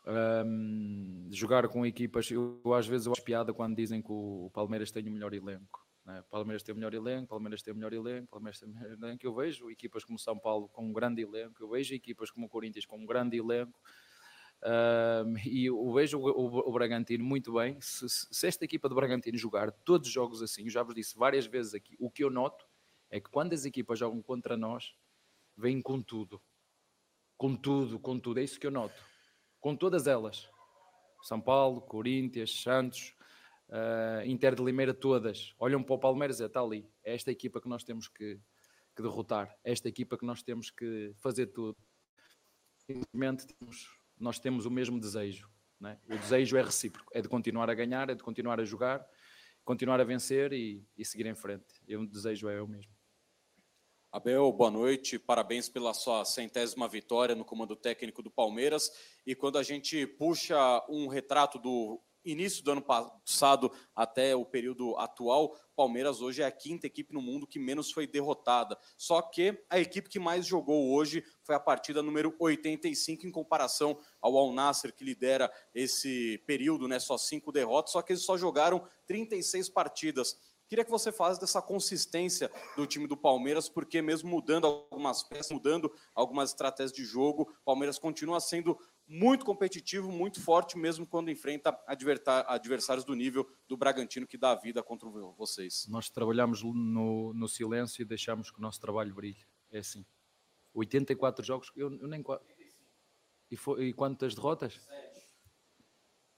[0.05, 4.91] Um, jogar com equipas, eu às vezes eu acho piada quando dizem que o Palmeiras
[4.91, 5.82] tem o melhor elenco.
[6.05, 6.23] Né?
[6.29, 9.25] Palmeiras tem o melhor elenco, Palmeiras tem o melhor elenco, Palmeiras tem o melhor elenco.
[9.25, 12.49] Eu vejo equipas como São Paulo com um grande elenco, eu vejo equipas como o
[12.49, 13.79] Corinthians com um grande elenco.
[15.45, 17.79] E eu vejo o, o, o Bragantino muito bem.
[17.81, 21.17] Se, se, esta equipa do Bragantino jogar todos os jogos assim, eu já vos disse
[21.17, 22.65] várias vezes aqui, o que eu noto
[23.09, 24.95] é que quando as equipas jogam contra nós,
[25.55, 26.41] vêm com tudo.
[27.37, 28.39] Com tudo, com tudo.
[28.39, 29.03] É isso que eu noto.
[29.59, 30.49] Com todas elas.
[31.21, 33.13] São Paulo, Corinthians, Santos,
[33.73, 37.59] uh, Inter de Limeira todas, olham para o Palmeiras, é, está ali, é esta equipa
[37.59, 38.39] que nós temos que,
[38.95, 41.77] que derrotar, é esta equipa que nós temos que fazer tudo.
[42.85, 45.51] simplesmente temos, nós temos o mesmo desejo.
[45.85, 45.97] É?
[46.07, 49.05] O desejo é recíproco, é de continuar a ganhar, é de continuar a jogar,
[49.65, 51.65] continuar a vencer e, e seguir em frente.
[51.85, 52.93] E o desejo é o mesmo.
[54.09, 55.19] Abel, boa noite.
[55.19, 58.89] Parabéns pela sua centésima vitória no comando técnico do Palmeiras.
[59.25, 60.55] E quando a gente puxa
[60.87, 66.51] um retrato do início do ano passado até o período atual, Palmeiras hoje é a
[66.51, 68.77] quinta equipe no mundo que menos foi derrotada.
[68.97, 73.99] Só que a equipe que mais jogou hoje foi a partida número 85 em comparação
[74.21, 78.37] ao Al Nasser que lidera esse período, né, só cinco derrotas, só que eles só
[78.37, 80.37] jogaram 36 partidas.
[80.67, 85.51] Queria que você falasse dessa consistência do time do Palmeiras, porque mesmo mudando algumas peças,
[85.51, 88.75] mudando algumas estratégias de jogo, Palmeiras continua sendo
[89.07, 94.55] muito competitivo, muito forte, mesmo quando enfrenta adversários do nível do Bragantino, que dá a
[94.55, 95.85] vida contra vocês.
[95.89, 99.45] Nós trabalhamos no, no silêncio e deixamos que o nosso trabalho brilhe.
[99.71, 100.05] É assim.
[100.73, 102.23] 84 jogos, eu, eu nem.
[103.51, 104.79] E, foi, e quantas derrotas?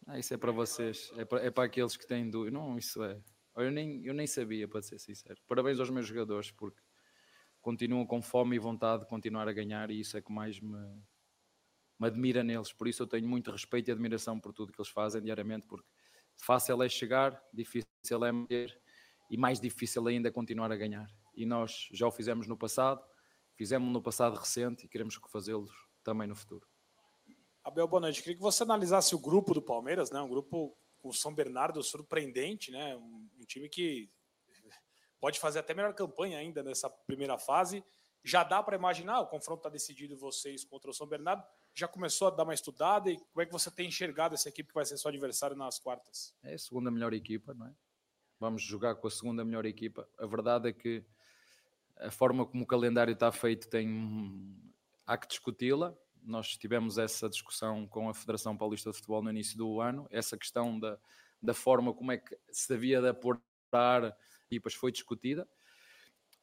[0.08, 2.56] Ah, isso é para vocês, é para, é para aqueles que têm dúvida.
[2.58, 3.20] Não, isso é.
[3.56, 5.40] Eu nem, eu nem sabia, para ser sincero.
[5.48, 6.82] Parabéns aos meus jogadores, porque
[7.62, 10.78] continuam com fome e vontade de continuar a ganhar, e isso é que mais me,
[12.00, 12.72] me admira neles.
[12.72, 15.88] Por isso eu tenho muito respeito e admiração por tudo que eles fazem diariamente, porque
[16.38, 18.82] fácil é chegar, difícil é manter
[19.30, 21.08] e mais difícil ainda é continuar a ganhar.
[21.34, 23.04] E nós já o fizemos no passado,
[23.56, 25.72] fizemos no passado recente e queremos fazê-los
[26.04, 26.68] também no futuro.
[27.64, 28.22] Abel, boa noite.
[28.22, 30.22] Queria que você analisasse o grupo do Palmeiras, né?
[30.22, 32.96] um grupo com São Bernardo surpreendente, né?
[32.96, 34.10] um, um time que
[35.20, 37.84] pode fazer até melhor campanha ainda nessa primeira fase.
[38.24, 41.44] Já dá para imaginar, o confronto está decidido vocês contra o São Bernardo
[41.76, 44.70] já começou a dar uma estudada e como é que você tem enxergado essa equipe
[44.70, 46.34] que vai ser seu adversário nas quartas?
[46.42, 47.76] É a segunda melhor equipa, não é?
[48.40, 50.08] Vamos jogar com a segunda melhor equipa.
[50.18, 51.04] A verdade é que
[51.98, 54.58] a forma como o calendário está feito tem
[55.06, 55.94] há que discuti-la.
[56.24, 60.08] Nós tivemos essa discussão com a Federação Paulista de Futebol no início do ano.
[60.10, 60.98] Essa questão da,
[61.42, 64.16] da forma como é que se havia de aportar
[64.48, 65.48] equipas foi discutida.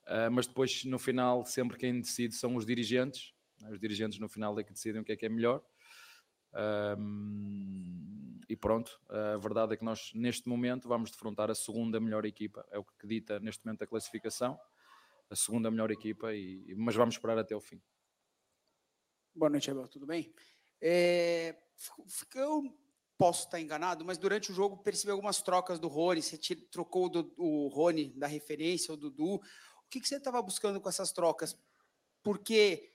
[0.05, 3.32] Uh, mas depois, no final, sempre quem decide são os dirigentes?
[3.71, 5.63] Os dirigentes no final é que decidem o que é que é melhor.
[6.99, 12.27] Um, e pronto, a verdade é que nós neste momento vamos defrontar a segunda melhor
[12.27, 14.61] equipa, é o que dita neste momento a classificação,
[15.31, 17.81] a segunda melhor equipa, e, mas vamos esperar até o fim.
[19.35, 20.35] Boa noite, Abel, tudo bem?
[20.79, 21.57] É,
[22.35, 22.63] eu
[23.17, 26.37] posso estar enganado, mas durante o jogo percebi algumas trocas do Rony, você
[26.71, 29.41] trocou o Rony da referência, o Dudu, o
[29.89, 31.57] que, que você estava buscando com essas trocas?
[32.23, 32.92] Porque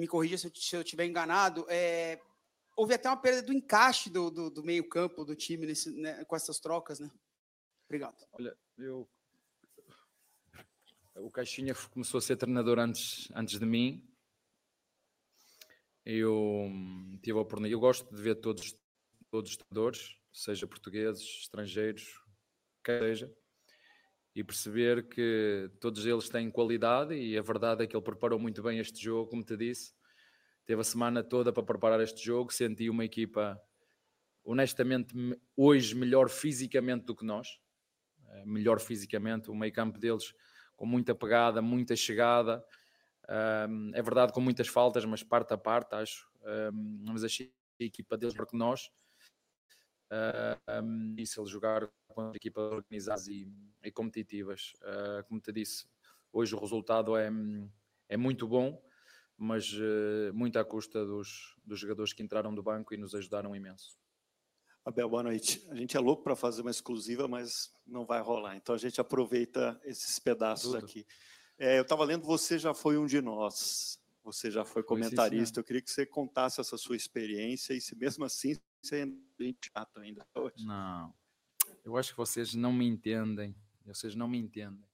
[0.00, 2.20] me corrija se eu, estiver enganado, é,
[2.76, 6.34] houve até uma perda do encaixe do, do, do meio-campo do time nesse, né, com
[6.34, 7.10] essas trocas, né?
[7.86, 8.16] Obrigado.
[8.32, 9.08] Olha, eu.
[11.16, 14.08] O Caixinha começou a ser treinador antes, antes de mim.
[16.04, 16.70] Eu
[17.22, 17.72] tive a oportunidade.
[17.72, 18.74] Eu gosto de ver todos,
[19.30, 22.22] todos os treinadores, seja portugueses, estrangeiros,
[22.82, 23.36] quer seja,
[24.34, 28.62] e perceber que todos eles têm qualidade e a verdade é que ele preparou muito
[28.62, 29.92] bem este jogo, como te disse.
[30.64, 33.60] Teve a semana toda para preparar este jogo, senti uma equipa
[34.44, 35.14] honestamente
[35.56, 37.58] hoje melhor fisicamente do que nós.
[38.28, 40.32] Eh, melhor fisicamente, o meio campo deles
[40.76, 42.64] com muita pegada, muita chegada.
[43.94, 46.28] é verdade com muitas faltas, mas parte a parte, acho.
[47.04, 48.90] mas achei a equipa deles melhor que nós
[50.10, 53.48] uh, um, difícil jogar contra equipas organizadas e,
[53.82, 54.72] e competitivas.
[54.82, 55.86] Uh, como te disse,
[56.32, 57.30] hoje o resultado é,
[58.08, 58.82] é muito bom,
[59.36, 63.56] mas uh, muito à custa dos, dos jogadores que entraram do banco e nos ajudaram
[63.56, 63.98] imenso.
[64.84, 65.66] Abel, boa noite.
[65.70, 68.56] A gente é louco para fazer uma exclusiva, mas não vai rolar.
[68.56, 70.84] Então a gente aproveita esses pedaços Tudo.
[70.84, 71.06] aqui.
[71.58, 74.00] É, eu estava lendo, você já foi um de nós.
[74.24, 75.60] Você já foi comentarista.
[75.60, 80.00] eu queria que você contasse essa sua experiência e se mesmo assim você é chato
[80.00, 80.64] ainda hoje.
[80.64, 81.14] Não.
[81.84, 83.54] Eu acho que vocês não me entendem.
[83.84, 84.84] Vocês não me entendem.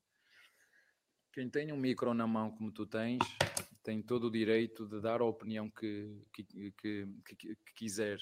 [1.32, 3.18] Quem tem um micro na mão como tu tens,
[3.82, 6.72] tem todo o direito de dar a opinião que, que, que,
[7.24, 8.18] que, que quiser.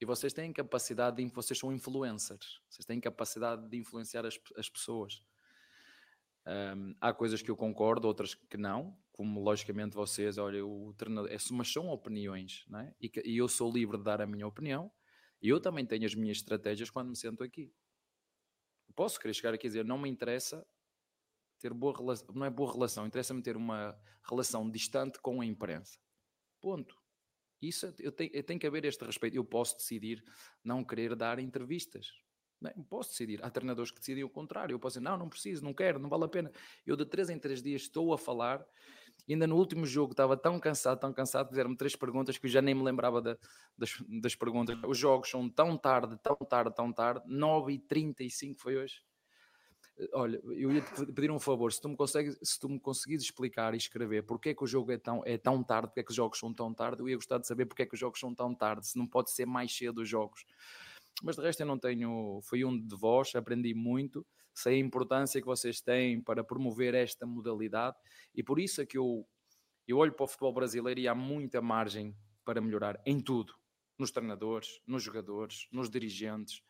[0.00, 1.32] E vocês têm capacidade de.
[1.32, 2.60] Vocês são influencers.
[2.68, 5.22] Vocês têm capacidade de influenciar as, as pessoas.
[6.46, 11.30] Um, há coisas que eu concordo, outras que não, como logicamente vocês, olha, o treinador,
[11.30, 12.94] é, mas são opiniões, não é?
[12.98, 14.90] E, e, eu sou livre de dar a minha opinião,
[15.42, 17.70] e eu também tenho as minhas estratégias quando me sento aqui.
[18.98, 20.66] Posso querer chegar e dizer, não me interessa
[21.60, 23.96] ter boa relação, não é boa relação, interessa-me ter uma
[24.28, 26.00] relação distante com a imprensa.
[26.60, 27.00] Ponto.
[27.62, 29.36] Isso é, eu tenho, eu tenho que haver este respeito.
[29.36, 30.24] Eu posso decidir
[30.64, 32.08] não querer dar entrevistas.
[32.60, 32.74] Não, é?
[32.88, 33.38] posso decidir.
[33.44, 34.74] Há treinadores que decidem o contrário.
[34.74, 36.50] Eu posso dizer, não, não preciso, não quero, não vale a pena.
[36.84, 38.66] Eu de três em três dias estou a falar
[39.28, 42.62] ainda no último jogo estava tão cansado, tão cansado, fizeram-me três perguntas que eu já
[42.62, 43.36] nem me lembrava da,
[43.76, 44.78] das, das perguntas.
[44.86, 47.28] Os jogos são tão tarde, tão tarde, tão tarde.
[47.28, 49.02] 9h35 foi hoje.
[50.12, 53.24] Olha, eu ia te pedir um favor, se tu me, consegues, se tu me conseguires
[53.24, 56.02] explicar e escrever porque é que o jogo é tão, é tão tarde, porque é
[56.04, 58.00] que os jogos são tão tarde, eu ia gostar de saber porque é que os
[58.00, 60.44] jogos são tão tarde, se não pode ser mais cedo os jogos.
[61.20, 64.24] Mas de resto eu não tenho, foi um de vós, aprendi muito,
[64.58, 67.96] sei a importância que vocês têm para promover esta modalidade
[68.34, 69.26] e por isso é que eu,
[69.86, 73.54] eu olho para o futebol brasileiro e há muita margem para melhorar em tudo,
[73.98, 76.62] nos treinadores, nos jogadores, nos dirigentes,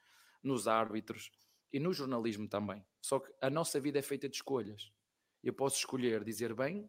[0.43, 1.31] nos árbitros,
[1.73, 2.85] e no jornalismo também.
[3.01, 4.91] Só que a nossa vida é feita de escolhas.
[5.43, 6.89] Eu posso escolher dizer bem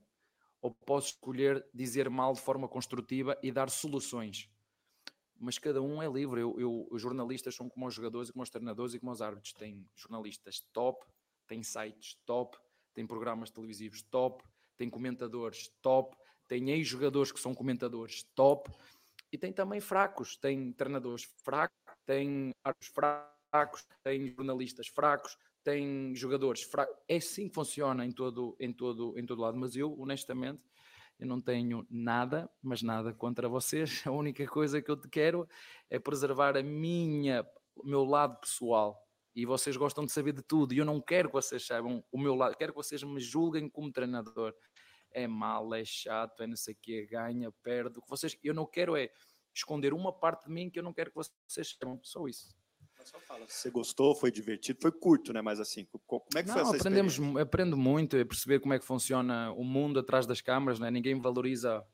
[0.62, 4.50] ou posso escolher dizer mal de forma construtiva e dar soluções.
[5.40, 6.42] Mas cada um é livre.
[6.42, 9.54] Eu, eu, os jornalistas são como os jogadores como os treinadores e como os árbitros.
[9.54, 11.06] Tem jornalistas top,
[11.48, 12.58] tem sites top,
[12.94, 14.44] tem programas televisivos top,
[14.78, 16.16] tem comentadores top,
[16.48, 18.72] tem ex-jogadores que são comentadores top
[19.32, 20.36] e tem também fracos.
[20.38, 26.96] Tem treinadores fracos, tem árbitros fracos fracos, tem jornalistas fracos, tem jogadores fracos.
[27.08, 29.58] É assim que funciona em todo, em todo, em todo lado.
[29.58, 30.62] Mas eu, honestamente,
[31.20, 34.01] eu não tenho nada, mas nada contra vocês.
[34.07, 35.47] A única coisa que eu te quero
[35.89, 37.45] é preservar a minha,
[37.76, 39.05] o meu lado pessoal.
[39.36, 40.74] E vocês gostam de saber de tudo.
[40.74, 42.55] E eu não quero que vocês saibam o meu lado.
[42.55, 44.55] Quero que vocês me julguem como treinador.
[45.11, 47.99] É mal, é chato, é não sei o quê, ganha, perde.
[47.99, 49.09] O que vocês, eu não quero é
[49.53, 51.99] esconder uma parte de mim que eu não quero que vocês saibam.
[52.01, 52.59] Só isso.
[53.47, 54.16] Você gostou?
[54.16, 54.80] Foi divertido?
[54.82, 55.41] Foi curto, né?
[55.41, 57.41] Mas assim, como é que Não, foi essa aprendemos, experiência?
[57.41, 60.89] Aprendo muito a perceber como é que funciona o mundo atrás das câmaras, né?
[60.91, 61.86] Ninguém valoriza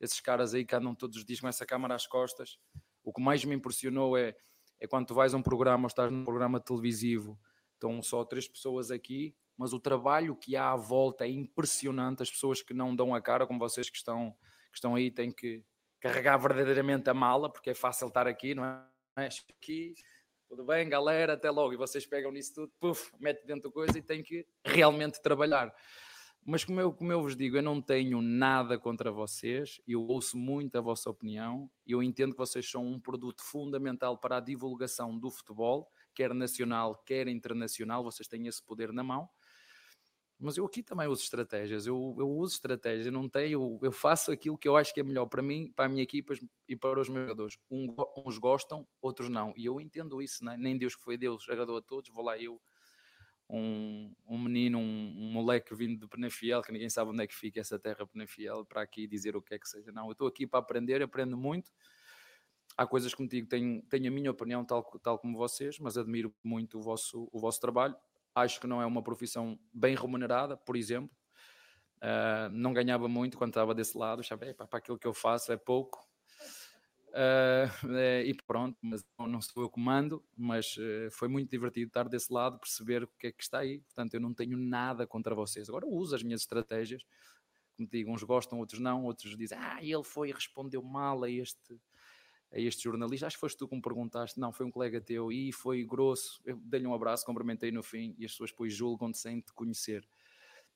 [0.00, 2.58] esses caras aí que andam todos os dias com essa câmara às costas.
[3.04, 4.34] O que mais me impressionou é,
[4.80, 7.38] é quando tu vais a um programa ou estás num programa televisivo,
[7.74, 12.22] estão só três pessoas aqui, mas o trabalho que há à volta é impressionante.
[12.22, 14.32] As pessoas que não dão a cara, como vocês que estão,
[14.70, 15.62] que estão aí, têm que
[16.00, 18.82] carregar verdadeiramente a mala, porque é fácil estar aqui, não é?
[19.16, 19.94] Aqui,
[20.50, 21.72] tudo bem, galera, até logo.
[21.72, 25.72] E vocês pegam nisso tudo, puf, mete dentro da coisa e tem que realmente trabalhar.
[26.44, 30.36] Mas como eu, como eu vos digo, eu não tenho nada contra vocês, eu ouço
[30.36, 35.16] muito a vossa opinião, eu entendo que vocês são um produto fundamental para a divulgação
[35.16, 39.28] do futebol, quer nacional, quer internacional, vocês têm esse poder na mão.
[40.42, 44.32] Mas eu aqui também uso estratégias, eu, eu uso estratégias, eu não tenho, eu faço
[44.32, 46.32] aquilo que eu acho que é melhor para mim, para a minha equipa
[46.66, 47.58] e para os meus jogadores.
[47.70, 49.52] Um, uns gostam, outros não.
[49.54, 50.56] E eu entendo isso, né?
[50.56, 52.58] nem Deus que foi Deus, agradou a todos, vou lá eu,
[53.50, 57.34] um, um menino, um, um moleque vindo de Penafiel, que ninguém sabe onde é que
[57.34, 59.92] fica essa terra Penafiel, para aqui dizer o que é que seja.
[59.92, 61.70] Não, eu estou aqui para aprender, aprendo muito.
[62.78, 66.78] Há coisas digo, tenho, tenho a minha opinião, tal, tal como vocês, mas admiro muito
[66.78, 67.94] o vosso, o vosso trabalho
[68.34, 71.14] acho que não é uma profissão bem remunerada, por exemplo.
[71.98, 74.54] Uh, não ganhava muito quando estava desse lado, sabe?
[74.54, 76.08] para aquilo que eu faço é pouco.
[77.10, 81.88] Uh, é, e pronto, mas não sou eu que mando, mas uh, foi muito divertido
[81.88, 83.80] estar desse lado, perceber o que é que está aí.
[83.80, 85.68] Portanto, eu não tenho nada contra vocês.
[85.68, 87.04] Agora uso as minhas estratégias,
[87.76, 91.30] como digo, uns gostam, outros não, outros dizem, ah, ele foi e respondeu mal a
[91.30, 91.80] este
[92.52, 95.30] a este jornalista, acho que foste tu que me perguntaste, não, foi um colega teu
[95.30, 99.18] e foi grosso, eu dei-lhe um abraço, cumprimentei no fim e as pessoas depois julgam-te
[99.18, 100.06] sem te conhecer.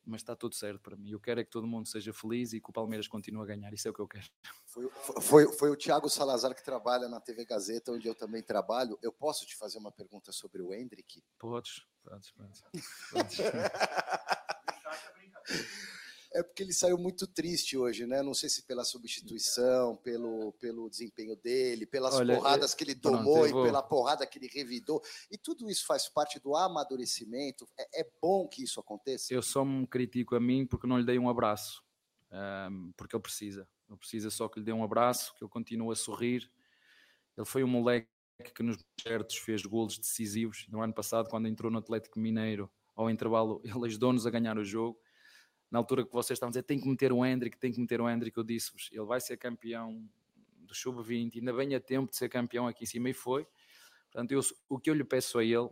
[0.07, 1.11] Mas está tudo certo para mim.
[1.11, 3.73] Eu quero é que todo mundo seja feliz e que o Palmeiras continue a ganhar.
[3.73, 4.29] Isso é o que eu quero.
[4.67, 4.87] Foi,
[5.23, 8.99] foi, foi o Thiago Salazar que trabalha na TV Gazeta, onde eu também trabalho.
[9.01, 11.25] Eu posso te fazer uma pergunta sobre o Hendrick?
[11.39, 12.63] Podes, podes, podes.
[13.11, 13.39] podes.
[16.35, 18.23] É porque ele saiu muito triste hoje, né?
[18.23, 22.95] Não sei se pela substituição, pelo, pelo desempenho dele, pelas Olha, porradas eu- que ele
[22.97, 25.01] pronto, tomou eu vou- e pela porrada que ele revidou.
[25.31, 27.67] E tudo isso faz parte do amadurecimento.
[27.79, 29.33] É, é bom que isso aconteça.
[29.33, 31.83] Eu só me critico a mim porque não lhe dei um abraço,
[32.31, 33.69] ahm, porque ele precisa.
[33.89, 36.51] Ele precisa só que lhe dê um abraço, que ele continue a sorrir.
[37.37, 38.09] Ele foi um moleque
[38.55, 40.67] que nos certos fez golos decisivos.
[40.69, 44.65] No ano passado, quando entrou no Atlético Mineiro, ao intervalo, ele ajudou-nos a ganhar o
[44.65, 44.99] jogo.
[45.75, 48.01] Na altura que vocês estavam a dizer, tem que meter o Hendrick, tem que meter
[48.01, 50.09] o Hendrick, eu disse-vos, ele vai ser campeão
[50.61, 53.45] do Sub-20, ainda bem a tempo de ser campeão aqui em cima, e foi.
[54.05, 55.69] Portanto, eu- o que eu lhe peço a ele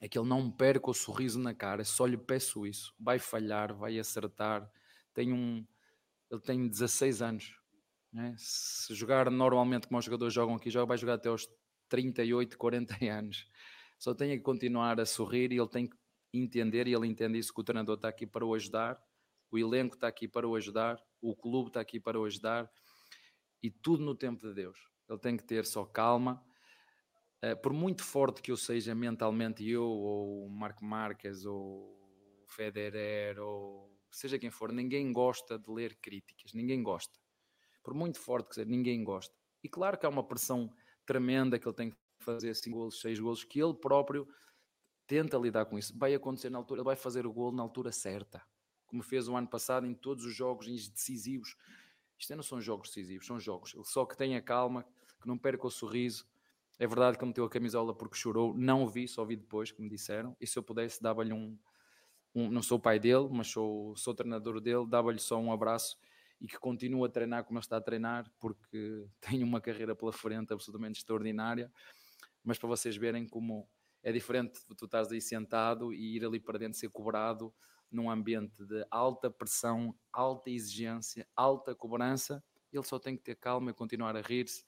[0.00, 2.94] é que ele não perca o sorriso na cara, só lhe peço isso.
[3.00, 4.70] Vai falhar, vai acertar.
[5.12, 5.66] Tem um,
[6.30, 7.52] ele tem 16 anos.
[8.12, 8.32] né?
[8.38, 11.48] Se jogar normalmente como os jogadores jogam aqui, joga, vai jogar até aos
[11.88, 13.48] 38, 40 anos.
[13.98, 15.96] Só tem que continuar a sorrir e ele tem que
[16.32, 19.02] entender, e ele entende isso, que o treinador está aqui para o ajudar,
[19.50, 22.70] o elenco está aqui para o ajudar, o clube está aqui para o ajudar,
[23.62, 24.78] e tudo no tempo de Deus.
[25.08, 26.42] Ele tem que ter só calma,
[27.42, 31.98] Uh, por muito forte que eu seja mentalmente, eu, ou Marco Marques, ou
[32.46, 37.18] Federer, ou seja quem for, ninguém gosta de ler críticas, ninguém gosta.
[37.82, 39.34] Por muito forte que seja, ninguém gosta.
[39.62, 40.70] E claro que há uma pressão
[41.06, 44.28] tremenda que ele tem que fazer 5 golos, 6 golos, que ele próprio
[45.10, 45.92] tenta lidar com isso.
[45.98, 48.40] Vai acontecer na altura, ele vai fazer o golo na altura certa,
[48.86, 51.56] como fez o ano passado em todos os jogos decisivos.
[52.16, 53.74] Isto não são jogos decisivos, são jogos.
[53.74, 54.86] Ele só que tenha calma,
[55.20, 56.28] que não perca o sorriso.
[56.78, 59.76] É verdade que ele meteu a camisola porque chorou, não o vi, só vi depois
[59.76, 60.36] me disseram.
[60.40, 61.58] E se eu pudesse, dava-lhe um,
[62.32, 65.98] um, Não sou o pai dele, mas sou, sou treinador dele, dava-lhe só um abraço
[66.40, 70.12] e que continue a treinar como ele está a treinar, porque tem uma carreira pela
[70.12, 71.72] frente absolutamente extraordinária.
[72.44, 73.68] Mas para vocês verem como
[74.02, 77.52] é diferente de tu estás aí sentado e ir ali para dentro ser cobrado
[77.90, 82.42] num ambiente de alta pressão, alta exigência, alta cobrança.
[82.72, 84.64] Ele só tem que ter calma e continuar a rir-se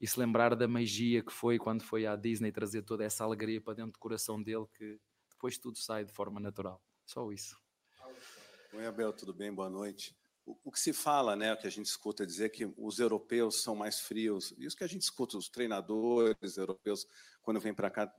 [0.00, 3.60] e se lembrar da magia que foi quando foi à Disney trazer toda essa alegria
[3.60, 4.98] para dentro do coração dele, que
[5.30, 6.82] depois tudo sai de forma natural.
[7.04, 7.56] Só isso.
[8.72, 9.52] Oi, Abel, tudo bem?
[9.52, 10.16] Boa noite.
[10.44, 13.62] O, o que se fala, né, o que a gente escuta dizer que os europeus
[13.62, 14.52] são mais frios.
[14.58, 17.06] Isso que a gente escuta, os treinadores europeus,
[17.40, 18.12] quando vêm para cá,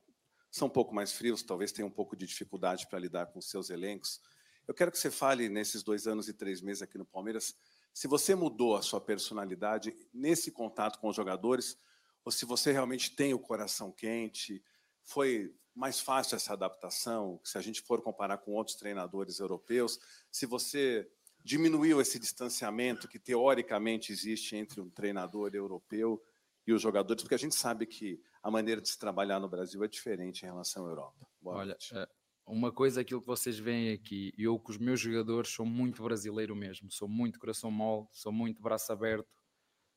[0.56, 3.70] são um pouco mais frios, talvez tenham um pouco de dificuldade para lidar com seus
[3.70, 4.22] elencos.
[4.66, 7.54] Eu quero que você fale, nesses dois anos e três meses aqui no Palmeiras,
[7.94, 11.78] se você mudou a sua personalidade nesse contato com os jogadores,
[12.24, 14.64] ou se você realmente tem o coração quente,
[15.04, 20.00] foi mais fácil essa adaptação, se a gente for comparar com outros treinadores europeus,
[20.32, 21.06] se você
[21.44, 26.24] diminuiu esse distanciamento que teoricamente existe entre um treinador europeu
[26.66, 29.84] e os jogadores, porque a gente sabe que a maneira de se trabalhar no Brasil
[29.84, 31.28] é diferente em relação à Europa.
[31.42, 31.98] Boa Olha, noite.
[31.98, 32.08] É,
[32.46, 36.56] uma coisa, aquilo que vocês veem aqui, eu com os meus jogadores sou muito brasileiro
[36.56, 39.28] mesmo, sou muito coração mole, sou muito braço aberto,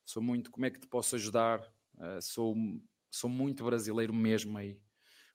[0.03, 1.61] sou muito como é que te posso ajudar,
[1.97, 2.55] uh, sou,
[3.11, 4.81] sou muito brasileiro mesmo aí,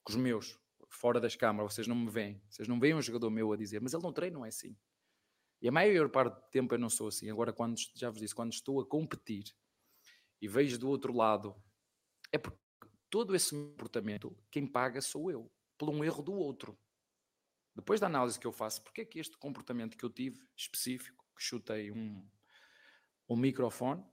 [0.02, 0.58] com os meus,
[0.88, 3.80] fora das câmaras, vocês não me veem, vocês não veem um jogador meu a dizer,
[3.80, 4.76] mas ele não treina, não é assim.
[5.62, 7.30] E a maior parte do tempo eu não sou assim.
[7.30, 9.44] Agora, quando já vos disse, quando estou a competir
[10.42, 11.54] e vejo do outro lado,
[12.32, 12.63] é porque
[13.14, 15.48] todo esse comportamento, quem paga sou eu,
[15.78, 16.76] por um erro do outro.
[17.72, 21.24] Depois da análise que eu faço, porque é que este comportamento que eu tive, específico,
[21.36, 22.28] que chutei um,
[23.28, 24.04] um microfone,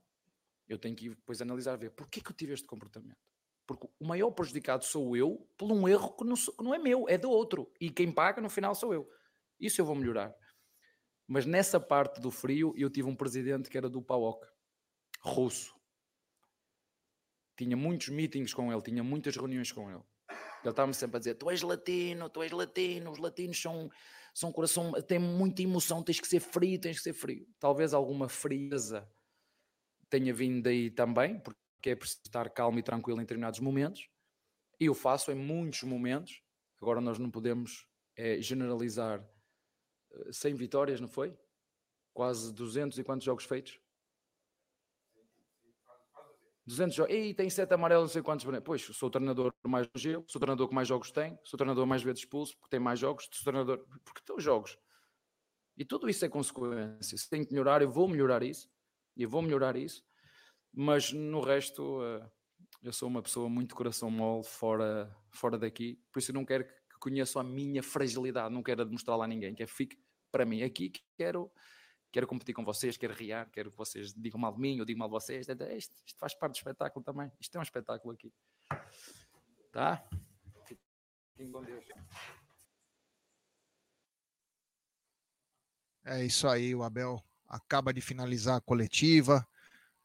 [0.68, 3.18] eu tenho que depois analisar, ver porque é que eu tive este comportamento.
[3.66, 6.78] Porque o maior prejudicado sou eu por um erro que não, sou, que não é
[6.78, 7.72] meu, é do outro.
[7.80, 9.10] E quem paga no final sou eu.
[9.58, 10.32] Isso eu vou melhorar.
[11.26, 14.46] Mas nessa parte do frio, eu tive um presidente que era do PAOK,
[15.22, 15.74] russo.
[17.56, 20.02] Tinha muitos meetings com ele, tinha muitas reuniões com ele.
[20.62, 23.90] Ele estava-me sempre a dizer: Tu és latino, tu és latino, os latinos são,
[24.32, 27.46] são coração, têm muita emoção, tens que ser frio, tens que ser frio.
[27.58, 29.08] Talvez alguma frieza
[30.08, 34.08] tenha vindo daí também, porque é preciso estar calmo e tranquilo em determinados momentos.
[34.78, 36.42] E eu faço em muitos momentos.
[36.80, 37.86] Agora nós não podemos
[38.16, 39.24] é, generalizar
[40.30, 41.36] 100 eh, vitórias, não foi?
[42.12, 43.78] Quase 200 e quantos jogos feitos?
[46.66, 47.14] 200 jogos.
[47.14, 48.46] E tem sete amarelos, não sei quantos.
[48.64, 51.58] Pois, sou o treinador mais longevo, sou o treinador que mais jogos tem, sou o
[51.58, 53.84] treinador mais vezes expulso, porque tem mais jogos, sou o treinador.
[54.04, 54.78] Porque tem os jogos.
[55.76, 57.16] E tudo isso é consequência.
[57.16, 58.68] Se tem que melhorar, eu vou melhorar isso.
[59.16, 60.04] E vou melhorar isso.
[60.72, 62.30] Mas no resto, eh,
[62.82, 66.00] eu sou uma pessoa muito coração mole, fora, fora daqui.
[66.12, 69.54] Por isso eu não quero que conheçam a minha fragilidade, não quero demonstrá-la a ninguém.
[69.54, 69.98] Quero fique
[70.30, 71.50] para mim aqui, quero
[72.12, 74.98] quero competir com vocês, quero riar, quero que vocês digam mal de mim, eu digo
[74.98, 75.48] mal de vocês.
[75.48, 77.32] Isto, isto faz parte do espetáculo também.
[77.40, 78.32] Isto é um espetáculo aqui.
[79.72, 80.04] Tá?
[80.66, 81.84] Fiquem com Deus.
[86.04, 89.46] É isso aí, o Abel acaba de finalizar a coletiva.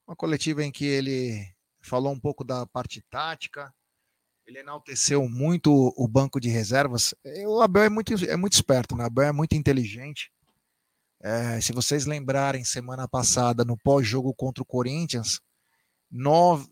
[0.08, 3.74] Uma coletiva em que ele falou um pouco da parte tática,
[4.46, 7.14] ele enalteceu muito o banco de reservas.
[7.46, 9.04] O Abel é muito, é muito esperto, né?
[9.04, 10.32] O Abel é muito inteligente.
[11.22, 15.40] É, se vocês lembrarem, semana passada, no pós-jogo contra o Corinthians,
[16.12, 16.68] nove,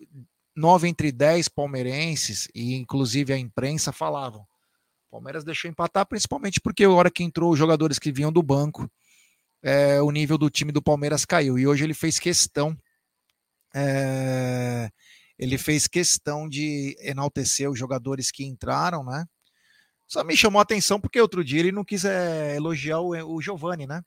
[0.55, 4.45] nove entre dez palmeirenses, e inclusive a imprensa, falavam.
[5.09, 8.89] Palmeiras deixou empatar, principalmente porque a hora que entrou os jogadores que vinham do banco,
[9.63, 11.57] é, o nível do time do Palmeiras caiu.
[11.57, 12.77] E hoje ele fez questão.
[13.73, 14.89] É,
[15.39, 19.25] ele fez questão de enaltecer os jogadores que entraram, né?
[20.07, 23.41] Só me chamou a atenção porque outro dia ele não quis é, elogiar o, o
[23.41, 24.01] Giovani, né?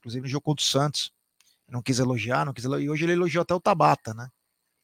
[0.00, 1.12] Inclusive no jogo contra o Santos.
[1.68, 2.86] Não quis elogiar, não quis elogiar.
[2.86, 4.28] E hoje ele elogiou até o Tabata, né?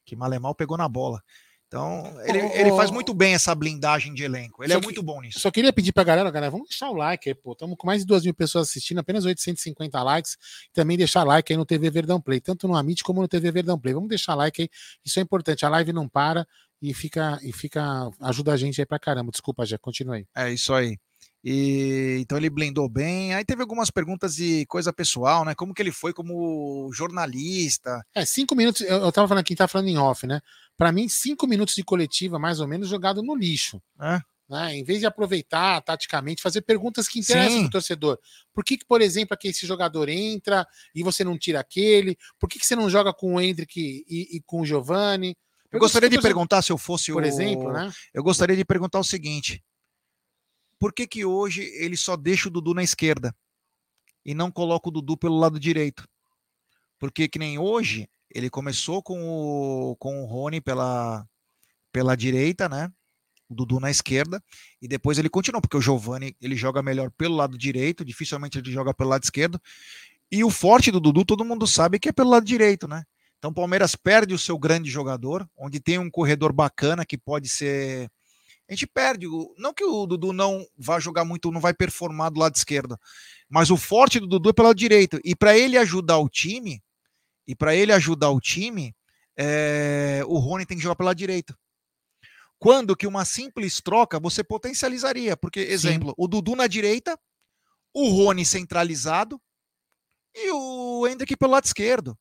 [0.05, 1.21] Que Malemal pegou na bola.
[1.67, 4.63] Então, ele, oh, ele faz muito bem essa blindagem de elenco.
[4.63, 5.41] Ele é muito bom nisso.
[5.41, 7.51] Só queria pedir pra galera, galera, vamos deixar o like aí, pô.
[7.51, 10.37] Estamos com mais de 2 mil pessoas assistindo, apenas 850 likes.
[10.71, 13.77] Também deixar like aí no TV Verdão Play, tanto no Amit como no TV Verdão
[13.77, 13.93] Play.
[13.93, 14.69] Vamos deixar like aí,
[15.03, 15.65] isso é importante.
[15.65, 16.47] A live não para
[16.81, 19.29] e fica, e fica ajuda a gente aí pra caramba.
[19.29, 20.25] Desculpa, já continua aí.
[20.33, 20.97] É isso aí.
[21.49, 23.33] E, então ele blindou bem.
[23.33, 25.55] Aí teve algumas perguntas de coisa pessoal, né?
[25.55, 28.05] Como que ele foi como jornalista.
[28.13, 28.81] É, cinco minutos.
[28.81, 30.41] Eu, eu tava falando aqui, tá falando em off, né?
[30.75, 33.81] Para mim, cinco minutos de coletiva, mais ou menos, jogado no lixo.
[33.97, 34.19] É.
[34.49, 34.75] Né?
[34.75, 38.19] Em vez de aproveitar taticamente, fazer perguntas que interessam o torcedor.
[38.53, 42.17] Por que, que, por exemplo, aqui esse jogador entra e você não tira aquele?
[42.37, 45.33] Por que, que você não joga com o Hendrick e, e com o Giovanni?
[45.71, 47.25] Eu gostaria de perguntar se eu fosse por o.
[47.25, 47.89] exemplo, né?
[48.13, 49.63] Eu gostaria de perguntar o seguinte:
[50.79, 53.35] por que que hoje ele só deixa o Dudu na esquerda
[54.25, 56.07] e não coloca o Dudu pelo lado direito?
[56.99, 61.25] Porque que nem hoje ele começou com o com o Rony pela
[61.91, 62.91] pela direita, né?
[63.49, 64.43] O Dudu na esquerda
[64.81, 68.71] e depois ele continuou porque o Giovani ele joga melhor pelo lado direito, dificilmente ele
[68.71, 69.61] joga pelo lado esquerdo.
[70.31, 73.03] E o forte do Dudu todo mundo sabe que é pelo lado direito, né?
[73.37, 77.47] Então o Palmeiras perde o seu grande jogador, onde tem um corredor bacana que pode
[77.47, 78.09] ser.
[78.69, 79.27] A gente perde.
[79.57, 82.97] Não que o Dudu não vá jogar muito, não vai performar do lado esquerdo,
[83.49, 85.19] mas o forte do Dudu é pelo lado direito.
[85.23, 86.83] E para ele ajudar o time,
[87.47, 88.95] e para ele ajudar o time,
[89.37, 91.57] é, o Rony tem que jogar pelo lado direito.
[92.59, 95.37] Quando que uma simples troca você potencializaria?
[95.37, 97.17] Porque, exemplo, o Dudu na direita,
[97.93, 99.39] o Rony centralizado
[100.35, 102.17] e o Hendrick pelo lado esquerdo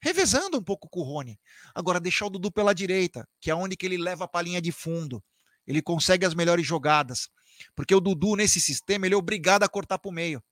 [0.00, 1.38] revezando um pouco com o Rony.
[1.74, 4.60] Agora, deixar o Dudu pela direita, que é onde que ele leva para a linha
[4.60, 5.22] de fundo.
[5.68, 7.28] Ele consegue as melhores jogadas.
[7.76, 10.42] Porque o Dudu, nesse sistema, ele é obrigado a cortar para o meio.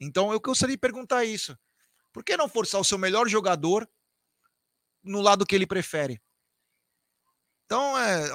[0.00, 1.56] Então, eu gostaria de perguntar isso.
[2.12, 3.86] Por que não forçar o seu melhor jogador
[5.04, 6.18] no lado que ele prefere?
[7.66, 8.28] Então, é,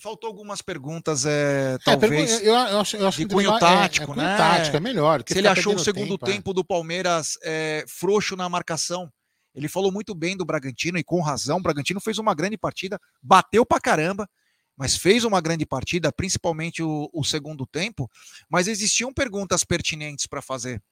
[0.00, 3.52] faltou algumas perguntas, é, É, talvez, pergun- eu, eu acho, eu acho de que cunho
[3.52, 4.36] é- é tático, cunho né?
[4.36, 5.22] tático, é melhor.
[5.26, 6.32] Se ele achou o segundo tempo, é.
[6.34, 9.10] tempo do Palmeiras é, frouxo na marcação.
[9.54, 11.58] Ele falou muito bem do Bragantino e com razão.
[11.58, 14.28] O Bragantino fez uma grande partida, bateu pra caramba,
[14.76, 18.10] mas fez uma grande partida, principalmente o, o segundo tempo.
[18.48, 20.82] Mas existiam perguntas pertinentes para fazer,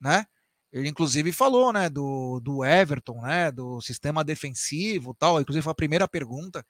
[0.00, 0.26] né?
[0.72, 5.40] Ele inclusive falou, né, do, do Everton, né, do sistema defensivo, tal.
[5.40, 6.64] Inclusive foi a primeira pergunta,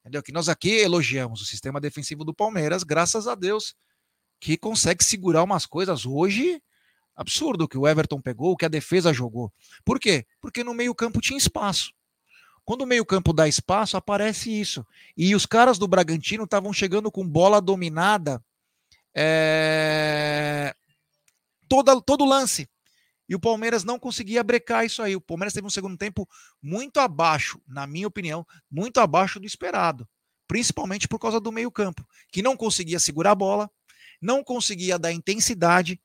[0.00, 0.22] entendeu?
[0.22, 3.74] Que nós aqui elogiamos o sistema defensivo do Palmeiras, graças a Deus,
[4.38, 6.62] que consegue segurar umas coisas hoje
[7.16, 9.52] absurdo que o Everton pegou, que a defesa jogou.
[9.84, 10.24] Por quê?
[10.40, 11.92] Porque no meio-campo tinha espaço.
[12.68, 14.86] Quando o meio-campo dá espaço, aparece isso.
[15.16, 18.44] E os caras do Bragantino estavam chegando com bola dominada
[19.16, 20.74] é...
[21.66, 22.68] Toda, todo lance.
[23.26, 25.16] E o Palmeiras não conseguia brecar isso aí.
[25.16, 26.28] O Palmeiras teve um segundo tempo
[26.62, 30.06] muito abaixo, na minha opinião, muito abaixo do esperado.
[30.46, 33.70] Principalmente por causa do meio-campo, que não conseguia segurar a bola,
[34.20, 35.98] não conseguia dar intensidade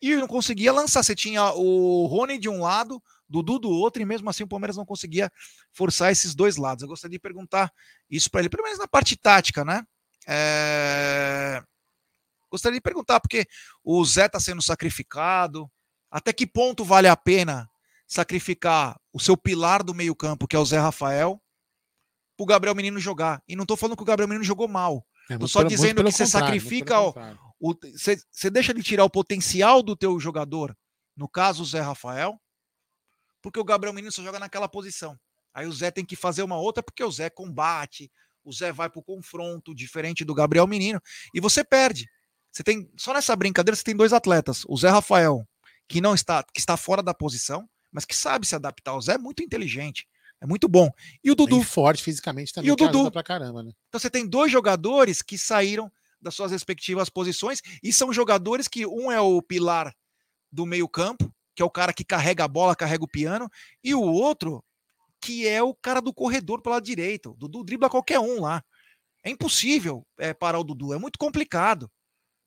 [0.00, 1.02] e não conseguia lançar.
[1.02, 4.76] Você tinha o Rony de um lado, Dudu do outro, e mesmo assim o Palmeiras
[4.76, 5.30] não conseguia
[5.72, 6.82] forçar esses dois lados.
[6.82, 7.72] Eu gostaria de perguntar
[8.08, 9.82] isso para ele, pelo menos na parte tática, né?
[10.26, 11.62] É...
[12.50, 13.46] Gostaria de perguntar, porque
[13.82, 15.70] o Zé está sendo sacrificado.
[16.10, 17.68] Até que ponto vale a pena
[18.06, 21.40] sacrificar o seu pilar do meio-campo, que é o Zé Rafael,
[22.36, 23.42] para o Gabriel Menino jogar?
[23.48, 25.04] E não estou falando que o Gabriel Menino jogou mal.
[25.28, 27.00] É, Estou muito só pelo- dizendo que você sacrifica
[27.58, 30.76] o- você você deixa de tirar o potencial do teu jogador,
[31.16, 32.40] no caso o Zé Rafael,
[33.46, 35.16] porque o Gabriel Menino só joga naquela posição.
[35.54, 38.10] Aí o Zé tem que fazer uma outra porque o Zé combate,
[38.42, 41.00] o Zé vai pro confronto, diferente do Gabriel Menino,
[41.32, 42.10] e você perde.
[42.50, 45.46] Você tem só nessa brincadeira você tem dois atletas, o Zé Rafael,
[45.88, 48.96] que não está que está fora da posição, mas que sabe se adaptar.
[48.96, 50.08] O Zé é muito inteligente,
[50.40, 50.90] é muito bom.
[51.22, 53.12] E o Dudu Bem forte fisicamente também, E o Dudu?
[53.12, 53.70] pra caramba, né?
[53.86, 55.88] então você tem dois jogadores que saíram
[56.20, 59.94] das suas respectivas posições e são jogadores que um é o pilar
[60.50, 63.50] do meio-campo, que é o cara que carrega a bola, carrega o piano,
[63.82, 64.62] e o outro
[65.20, 67.30] que é o cara do corredor pelo lado direito.
[67.30, 68.62] O Dudu dribla qualquer um lá.
[69.24, 71.90] É impossível é, parar o Dudu, é muito complicado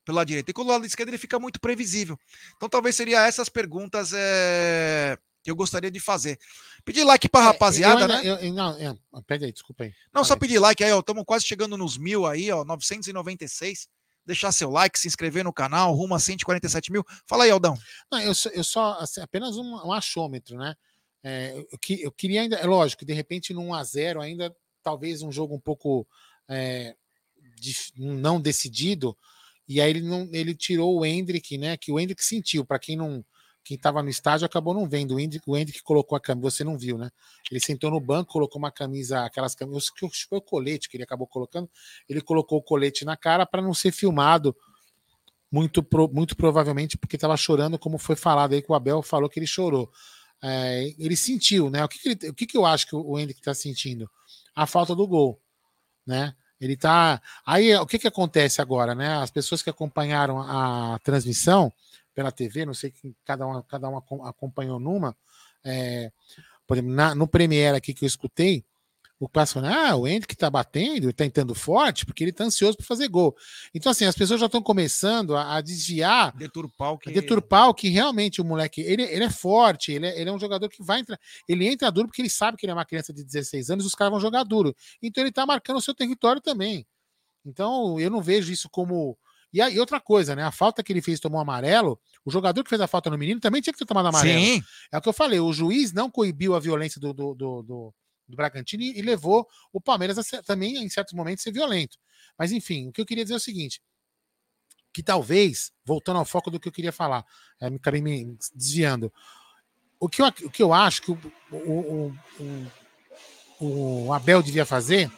[0.05, 0.49] pelo lado direito.
[0.49, 2.17] E com o lado esquerdo ele fica muito previsível.
[2.55, 6.37] Então talvez seria essas perguntas é, que eu gostaria de fazer.
[6.85, 8.07] Pedir like pra rapaziada, É, eu
[8.37, 8.47] né?
[8.47, 8.95] eu- não, é,
[9.25, 9.93] pega aí, desculpa aí.
[10.13, 10.99] Não, só pedir like aí, ó.
[10.99, 12.63] Estamos quase chegando nos mil aí, ó.
[12.63, 13.89] 996.
[14.29, 17.03] Deixar seu like, se inscrever no canal, rumo a 147 mil.
[17.25, 17.75] Fala aí, Aldão.
[18.11, 20.75] Não, eu eu só assim, apenas um, um achômetro, né?
[21.23, 25.55] É, eu, eu queria ainda, é lógico, de repente num 1x0 ainda, talvez um jogo
[25.55, 26.07] um pouco
[26.47, 26.95] é,
[27.59, 29.17] dif- não decidido,
[29.67, 31.75] e aí ele não ele tirou o Hendrick, né?
[31.75, 33.25] Que o Hendrick sentiu, para quem não
[33.63, 35.15] quem estava no estádio acabou não vendo.
[35.15, 37.09] O Hendrick, o Hendrick colocou a camisa, você não viu, né?
[37.51, 41.03] Ele sentou no banco, colocou uma camisa, aquelas camisas, que foi o colete que ele
[41.03, 41.69] acabou colocando.
[42.07, 44.55] Ele colocou o colete na cara para não ser filmado
[45.51, 49.39] muito, muito provavelmente porque estava chorando, como foi falado aí que o Abel falou que
[49.39, 49.91] ele chorou.
[50.41, 51.83] É, ele sentiu, né?
[51.83, 54.09] O que, que ele- o que, que eu acho que o Hendrick está sentindo?
[54.55, 55.39] A falta do gol,
[56.05, 56.33] né?
[56.59, 57.21] Ele tá.
[57.45, 59.15] Aí o que, que acontece agora, né?
[59.15, 61.71] As pessoas que acompanharam a transmissão
[62.19, 65.15] pela TV, não sei que cada um, cada um acompanhou numa.
[65.63, 66.11] É,
[66.67, 68.65] por exemplo, na, no Premiere aqui que eu escutei,
[69.17, 72.85] o passo ah, o Hendrick tá batendo, tá entrando forte, porque ele tá ansioso para
[72.85, 73.33] fazer gol.
[73.73, 76.35] Então, assim, as pessoas já estão começando a, a, desviar.
[76.35, 77.09] Deturpar o que.
[77.09, 78.81] Deturpar o que realmente o moleque.
[78.81, 81.17] Ele, ele é forte, ele é, ele é um jogador que vai entrar.
[81.47, 83.95] Ele entra duro porque ele sabe que ele é uma criança de 16 anos, os
[83.95, 84.75] caras vão jogar duro.
[85.01, 86.85] Então ele tá marcando o seu território também.
[87.45, 89.17] Então, eu não vejo isso como.
[89.53, 90.43] E, aí, outra coisa, né?
[90.43, 93.39] A falta que ele fez tomou amarelo, o jogador que fez a falta no menino
[93.39, 94.39] também tinha que ter tomado amarelo.
[94.39, 94.61] Sim.
[94.91, 97.93] É o que eu falei, o juiz não coibiu a violência do, do, do, do
[98.29, 101.97] do Bragantino e, levou o Palmeiras a também, em certos momentos, ser violento.
[102.37, 103.81] Mas, enfim, o que eu queria dizer é o seguinte:
[104.93, 107.25] que talvez, voltando ao foco do que eu queria falar,
[107.59, 109.11] é, acabei me desviando.
[109.99, 111.19] O que eu, o que eu acho que o,
[111.51, 112.15] o,
[113.59, 115.11] o, o Abel devia fazer,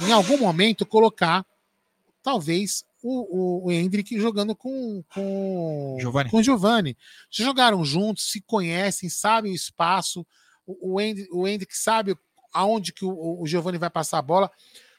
[0.00, 1.46] em algum momento, colocar,
[2.22, 6.30] talvez, o, o, o Hendrick jogando com, com, Giovani.
[6.30, 6.96] com o Giovanni.
[7.30, 10.26] Jogaram juntos, se conhecem, sabem o espaço.
[10.66, 12.16] O, o, Hendrick, o Hendrick sabe
[12.52, 14.50] aonde que o, o Giovani vai passar a bola.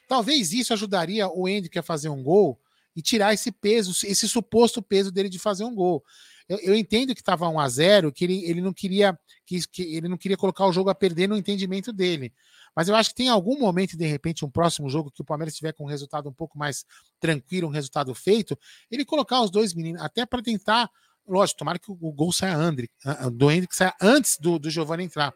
[0.08, 2.58] Talvez isso ajudaria o Hendrick a fazer um gol
[2.96, 6.02] e tirar esse peso, esse suposto peso dele de fazer um gol.
[6.48, 9.82] Eu, eu entendo que estava 1 a 0 que ele, ele não queria que, que,
[9.96, 12.32] ele não queria colocar o jogo a perder no entendimento dele.
[12.74, 15.54] Mas eu acho que tem algum momento, de repente, um próximo jogo que o Palmeiras
[15.54, 16.84] tiver com um resultado um pouco mais
[17.18, 18.56] tranquilo, um resultado feito,
[18.90, 20.88] ele colocar os dois meninos, até para tentar,
[21.26, 22.88] lógico, tomara que o, gol saia André,
[23.32, 25.32] do Hendrick saia antes do, do Giovanni entrar.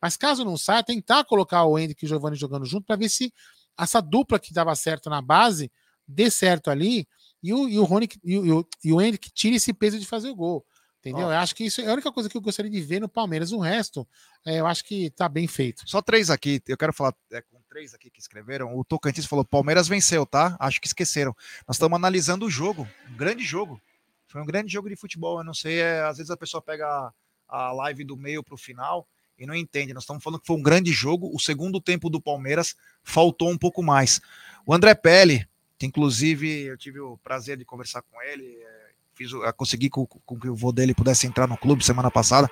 [0.00, 3.08] Mas caso não saia, tentar colocar o Hendrick e o Giovanni jogando junto para ver
[3.08, 3.32] se
[3.78, 5.70] essa dupla que dava certo na base
[6.06, 7.06] dê certo ali
[7.42, 10.30] e o, e o Rony e o, e o Hendrick tire esse peso de fazer
[10.30, 10.64] o gol.
[11.00, 11.22] Entendeu?
[11.22, 13.50] Eu acho que isso é a única coisa que eu gostaria de ver no Palmeiras.
[13.50, 14.06] O resto,
[14.46, 15.82] é, eu acho que tá bem feito.
[15.84, 16.62] Só três aqui.
[16.68, 18.78] Eu quero falar é, com três aqui que escreveram.
[18.78, 20.56] O Tocantins falou: Palmeiras venceu, tá?
[20.60, 21.34] Acho que esqueceram.
[21.66, 23.82] Nós estamos analisando o jogo, um grande jogo.
[24.28, 25.38] Foi um grande jogo de futebol.
[25.38, 27.12] Eu não sei, é, às vezes a pessoa pega a,
[27.48, 29.92] a live do meio para o final e não entende.
[29.92, 31.34] Nós estamos falando que foi um grande jogo.
[31.34, 34.20] O segundo tempo do Palmeiras faltou um pouco mais.
[34.64, 35.44] O André Pelli,
[35.82, 40.38] que inclusive eu tive o prazer de conversar com ele, é, fiz, consegui com, com,
[40.38, 42.48] que o vô dele pudesse entrar no clube semana passada.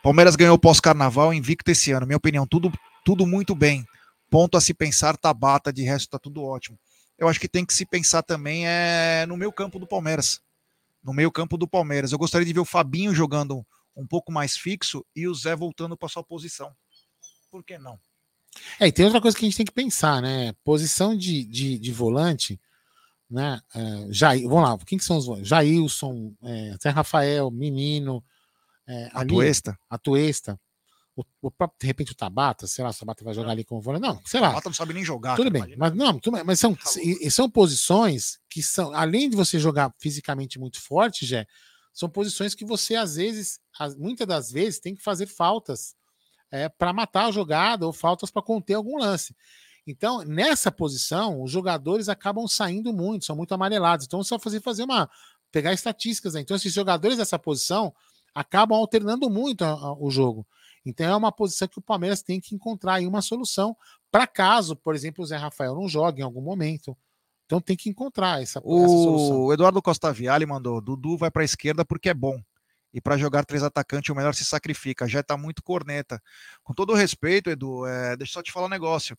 [0.00, 2.06] Palmeiras ganhou pós-carnaval, invicto esse ano.
[2.06, 2.72] Minha opinião, tudo,
[3.04, 3.84] tudo muito bem.
[4.30, 6.78] Ponto a se pensar, Tabata, de resto tá tudo ótimo.
[7.18, 10.40] Eu acho que tem que se pensar também é no meio campo do Palmeiras.
[11.02, 12.12] No meio campo do Palmeiras.
[12.12, 13.66] Eu gostaria de ver o Fabinho jogando
[13.96, 16.72] um pouco mais fixo e o Zé voltando para sua posição.
[17.50, 17.98] Por que não?
[18.78, 20.52] É, e tem outra coisa que a gente tem que pensar, né?
[20.62, 22.60] Posição de, de, de volante,
[23.30, 23.60] né?
[23.74, 25.46] É, Jair, vamos lá, quem que são os?
[25.46, 28.24] Jailson, é, Zé Rafael, Menino,
[28.86, 29.70] é, Atuesta.
[29.70, 30.60] Ali, Atuesta.
[31.14, 33.80] O, o próprio, de repente, o Tabata, sei lá, o Tabata vai jogar ali como
[33.80, 34.06] volante.
[34.06, 34.48] Não, sei lá.
[34.48, 35.36] O Tabata não sabe nem jogar.
[35.36, 36.84] Tudo bem, mas não, tudo, mas são, tá
[37.30, 41.44] são posições que são, além de você jogar fisicamente muito forte, já
[41.92, 43.58] são posições que você, às vezes,
[43.98, 45.96] muitas das vezes, tem que fazer faltas
[46.48, 49.34] é, para matar a jogada ou faltas para conter algum lance.
[49.90, 54.06] Então, nessa posição, os jogadores acabam saindo muito, são muito amarelados.
[54.06, 55.08] Então, só fazer, fazer uma.
[55.50, 56.34] pegar estatísticas.
[56.34, 56.40] Né?
[56.40, 57.94] Então, esses jogadores dessa posição
[58.34, 60.46] acabam alternando muito a, a, o jogo.
[60.84, 63.76] Então, é uma posição que o Palmeiras tem que encontrar aí uma solução
[64.10, 66.96] para caso, por exemplo, o Zé Rafael não jogue em algum momento
[67.48, 69.40] então tem que encontrar essa, o essa solução.
[69.40, 72.38] O Eduardo Costa Viale mandou: Dudu vai para a esquerda porque é bom.
[72.92, 75.08] E para jogar três atacantes, o melhor se sacrifica.
[75.08, 76.22] Já está muito corneta.
[76.62, 79.16] Com todo o respeito, Edu, é, deixa eu só te falar um negócio.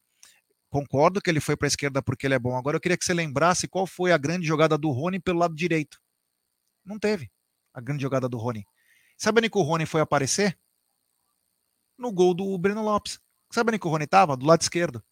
[0.70, 2.56] Concordo que ele foi para a esquerda porque ele é bom.
[2.56, 5.56] Agora eu queria que você lembrasse qual foi a grande jogada do Rony pelo lado
[5.56, 6.00] direito.
[6.86, 7.30] Não teve
[7.74, 8.64] a grande jogada do Rony.
[9.18, 10.58] Sabe onde que o Rony foi aparecer?
[11.98, 13.20] No gol do Breno Lopes.
[13.52, 14.38] Sabe onde que o Rony estava?
[14.38, 15.04] Do lado esquerdo.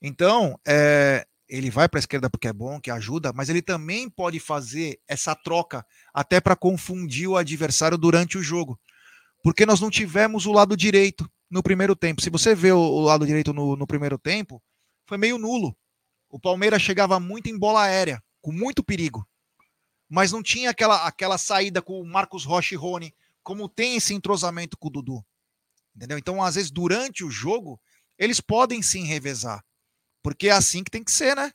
[0.00, 4.08] Então, é, ele vai para a esquerda porque é bom, que ajuda, mas ele também
[4.08, 8.78] pode fazer essa troca até para confundir o adversário durante o jogo.
[9.42, 12.22] Porque nós não tivemos o lado direito no primeiro tempo.
[12.22, 14.62] Se você vê o, lado direito no, no primeiro tempo,
[15.06, 15.76] foi meio nulo.
[16.28, 19.26] O Palmeiras chegava muito em bola aérea, com muito perigo.
[20.08, 24.14] Mas não tinha aquela, aquela saída com o Marcos Rocha e Rony, como tem esse
[24.14, 25.24] entrosamento com o Dudu.
[25.94, 26.18] Entendeu?
[26.18, 27.80] Então, às vezes, durante o jogo,
[28.18, 29.64] eles podem sim revezar.
[30.22, 31.52] Porque é assim que tem que ser, né?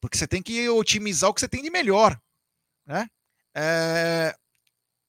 [0.00, 2.20] Porque você tem que otimizar o que você tem de melhor,
[2.86, 3.08] né?
[3.54, 4.34] É...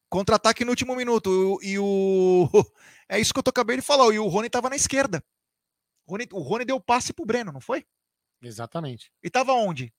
[0.10, 1.60] Contra-ataque no último minuto.
[1.62, 2.50] E o.
[3.10, 4.14] É isso que eu acabei de falar.
[4.14, 5.24] E o Rony tava na esquerda.
[6.08, 7.86] O Rony, o Rony deu passe pro Breno, não foi?
[8.42, 9.12] Exatamente.
[9.22, 9.94] E tava onde?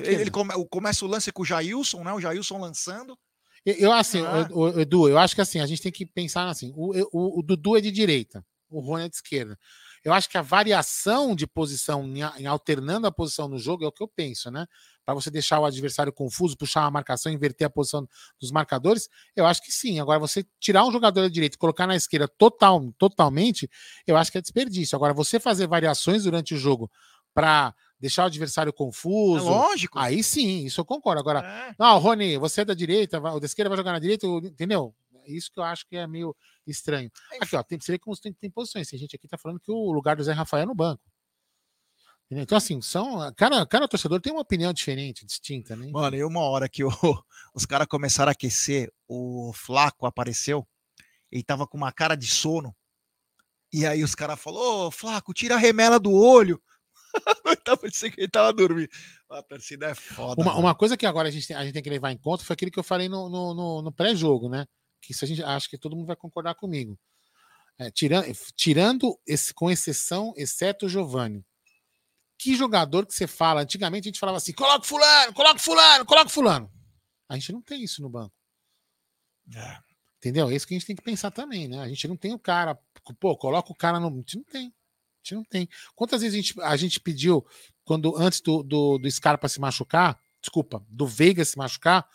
[0.00, 2.12] Ele, ele come, começa o lance com o Jailson, né?
[2.12, 3.18] O Jailson lançando.
[3.66, 4.48] Eu, assim, ah.
[4.50, 7.38] o, o, Edu, eu acho que assim, a gente tem que pensar assim: o, o,
[7.40, 9.58] o Dudu é de direita, o Rony é de esquerda.
[10.04, 13.92] Eu acho que a variação de posição, em, alternando a posição no jogo, é o
[13.92, 14.66] que eu penso, né?
[15.04, 18.06] Para você deixar o adversário confuso, puxar uma marcação, inverter a posição
[18.38, 20.00] dos marcadores, eu acho que sim.
[20.00, 23.68] Agora, você tirar um jogador da direita e colocar na esquerda total, totalmente,
[24.06, 24.94] eu acho que é desperdício.
[24.94, 26.90] Agora, você fazer variações durante o jogo
[27.32, 29.48] para deixar o adversário confuso.
[29.48, 29.98] É lógico.
[29.98, 31.20] Aí sim, isso eu concordo.
[31.20, 31.74] Agora, é.
[31.78, 34.94] não, Rony, você é da direita, o da esquerda vai jogar na direita, entendeu?
[35.26, 37.10] Isso que eu acho que é meio estranho.
[37.40, 38.88] Aqui, ó, tem, você vê como tem, tem posições.
[38.88, 41.02] Tem gente aqui tá falando que o lugar do Zé Rafael é no banco.
[42.30, 43.32] Então, assim, são.
[43.36, 45.90] Cada, cada torcedor tem uma opinião diferente, distinta, né?
[45.90, 46.88] Mano, e uma hora que o,
[47.54, 50.66] os caras começaram a aquecer, o Flaco apareceu,
[51.30, 52.74] ele tava com uma cara de sono.
[53.72, 56.60] E aí os caras falaram: Ô, Flaco, tira a remela do olho.
[57.64, 58.88] tava que ele tava dormindo.
[59.30, 60.40] A torcida é foda.
[60.40, 62.44] Uma, uma, coisa que agora a gente, tem, a gente tem que levar em conta
[62.44, 64.66] foi aquilo que eu falei no, no, no, no pré-jogo, né?
[65.04, 66.98] Que isso a gente acho que todo mundo vai concordar comigo.
[67.78, 71.44] É, tirando, tirando esse, com exceção, exceto o Giovanni.
[72.38, 73.62] Que jogador que você fala?
[73.62, 76.72] Antigamente a gente falava assim: coloca fulano, coloca fulano, coloca fulano.
[77.28, 78.34] A gente não tem isso no banco.
[79.54, 79.78] É.
[80.18, 80.50] Entendeu?
[80.50, 81.80] É isso que a gente tem que pensar também, né?
[81.80, 82.78] A gente não tem o cara,
[83.20, 84.08] pô, coloca o cara no.
[84.08, 84.72] A gente não tem
[85.24, 85.68] gente não tem.
[85.96, 87.44] Quantas vezes a gente, a gente pediu,
[87.84, 92.06] quando antes do, do, do Scarpa se machucar, desculpa, do Veiga se machucar,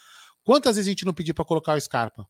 [0.43, 2.27] quantas vezes a gente não pediu para colocar o Scarpa?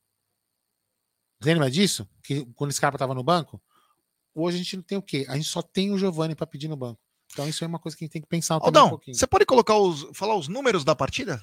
[1.40, 2.08] Você lembra disso?
[2.24, 3.62] Que quando o Scarpa estava no banco?
[4.36, 5.26] Hoje a gente não tem o quê?
[5.30, 7.00] A gente só tem o Giovanni para pedir no banco.
[7.32, 9.16] Então isso é uma coisa que a gente tem que pensar Aldão, um pouquinho.
[9.16, 11.42] Você pode colocar os, falar os números da partida?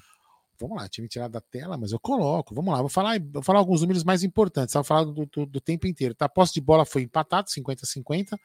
[0.59, 2.55] Vamos lá, time tirado da tela, mas eu coloco.
[2.55, 4.73] Vamos lá, vou falar, vou falar alguns números mais importantes.
[4.73, 6.15] Vou falar do, do, do, tempo inteiro.
[6.15, 6.25] Tá?
[6.25, 8.37] A posse de bola foi empatado, 50-50.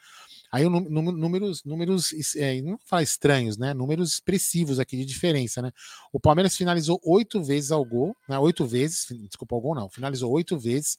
[0.53, 3.73] Aí números, números é, não vou falar estranhos, né?
[3.73, 5.73] Números expressivos aqui de diferença, né?
[6.13, 8.39] O Palmeiras finalizou oito vezes ao gol, né?
[8.39, 10.99] Oito vezes, desculpa, ao gol não, finalizou oito vezes,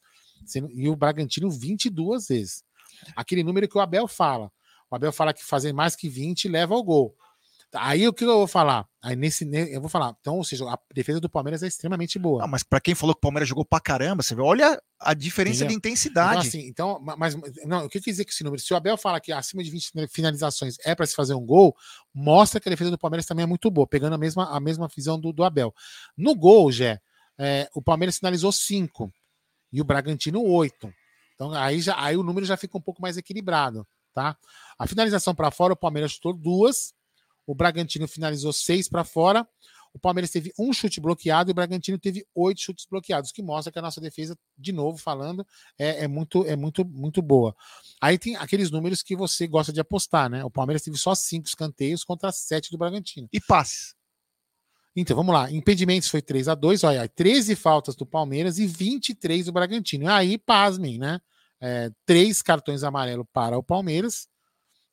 [0.74, 2.64] e o Bragantino 22 vezes.
[3.16, 4.52] Aquele número que o Abel fala.
[4.90, 7.16] O Abel fala que fazer mais que 20 leva ao gol.
[7.76, 8.88] Aí o que eu vou falar?
[9.02, 10.16] Aí nesse, eu vou falar.
[10.22, 12.42] Então, ou seja, a defesa do Palmeiras é extremamente boa.
[12.42, 15.14] Não, mas para quem falou que o Palmeiras jogou pra caramba, você vê, olha a
[15.16, 15.70] diferença Entendeu?
[15.70, 16.48] de intensidade.
[16.48, 18.62] Então, assim, então, mas não, o que quer dizer que esse número?
[18.62, 21.76] Se o Abel fala que acima de 20 finalizações é para se fazer um gol,
[22.14, 24.88] mostra que a defesa do Palmeiras também é muito boa, pegando a mesma, a mesma
[24.96, 25.74] visão do, do Abel.
[26.16, 27.02] No gol, Jé,
[27.40, 29.12] é, o Palmeiras finalizou 5
[29.74, 30.94] e o Bragantino 8.
[31.36, 34.38] Então, aí, já, aí o número já fica um pouco mais equilibrado, tá?
[34.80, 36.94] A finalização para fora, o Palmeiras chutou duas
[37.46, 39.48] o Bragantino finalizou seis para fora.
[39.94, 43.72] O Palmeiras teve um chute bloqueado e o Bragantino teve oito chutes bloqueados, que mostra
[43.72, 45.46] que a nossa defesa, de novo falando,
[45.78, 47.56] é, é, muito, é muito, muito boa.
[48.02, 50.44] Aí tem aqueles números que você gosta de apostar, né?
[50.44, 53.30] O Palmeiras teve só cinco escanteios contra sete do Bragantino.
[53.32, 53.96] E passes.
[54.96, 55.52] Então, vamos lá.
[55.52, 60.10] Impedimentos foi 3 a 2 olha, 13 faltas do Palmeiras e 23 do Bragantino.
[60.10, 61.20] Aí, pasmem, né?
[61.60, 64.28] É, três cartões amarelos para o Palmeiras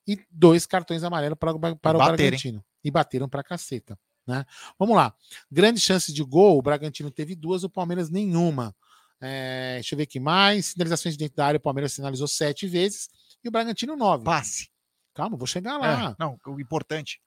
[0.07, 2.65] e dois cartões amarelos para, para o Bragantino.
[2.83, 3.99] E bateram para caceta.
[4.27, 4.45] Né?
[4.79, 5.15] Vamos lá.
[5.51, 8.75] Grande chance de gol, o Bragantino teve duas, o Palmeiras nenhuma.
[9.21, 10.67] É, deixa eu ver aqui mais.
[10.67, 13.09] Sinalizações de dentro da área, o Palmeiras sinalizou sete vezes
[13.45, 14.25] e o Bragantino nove.
[14.25, 14.71] Passe.
[15.15, 16.11] Calma, vou chegar lá.
[16.11, 17.21] É, não, o importante.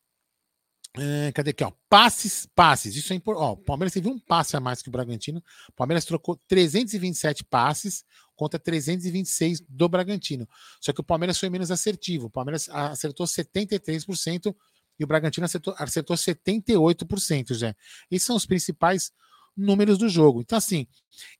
[0.95, 1.71] É, cadê aqui, ó?
[1.89, 2.95] Passes, passes.
[2.95, 3.43] Isso é importante.
[3.43, 5.43] O Palmeiras teve um passe a mais que o Bragantino.
[5.69, 10.47] O Palmeiras trocou 327 passes contra 326 do Bragantino.
[10.79, 12.27] Só que o Palmeiras foi menos assertivo.
[12.27, 14.55] O Palmeiras acertou 73%
[14.99, 17.75] e o Bragantino acertou, acertou 78%, já.
[18.11, 19.11] Esses são os principais
[19.57, 20.41] números do jogo.
[20.41, 20.87] Então, assim,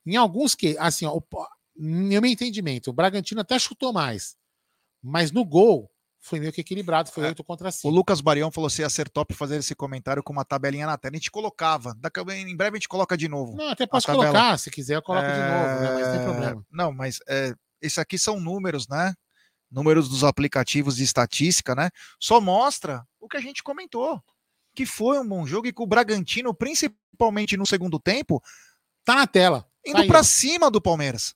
[0.04, 1.20] em alguns que, assim, ó,
[1.76, 4.36] no meu entendimento, o Bragantino até chutou mais,
[5.00, 5.90] mas no gol
[6.24, 7.86] foi meio que equilibrado, foi 8 é, contra 5.
[7.86, 10.96] O Lucas Barião falou se ia ser top fazer esse comentário com uma tabelinha na
[10.96, 11.12] tela.
[11.14, 13.54] A gente colocava, daqui, em breve a gente coloca de novo.
[13.54, 15.32] Não, até posso colocar, se quiser eu coloco é...
[15.34, 15.94] de novo, né?
[15.94, 16.66] mas tem problema.
[16.70, 19.12] Não, mas é, esse aqui são números, né?
[19.70, 21.90] Números dos aplicativos de estatística, né?
[22.18, 24.18] Só mostra o que a gente comentou,
[24.74, 28.42] que foi um bom jogo e que o Bragantino, principalmente no segundo tempo,
[29.04, 29.66] tá na tela.
[29.84, 31.34] Indo tá para cima do Palmeiras.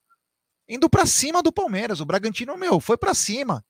[0.66, 2.00] Indo para cima do Palmeiras.
[2.00, 3.62] O Bragantino, meu, foi para cima.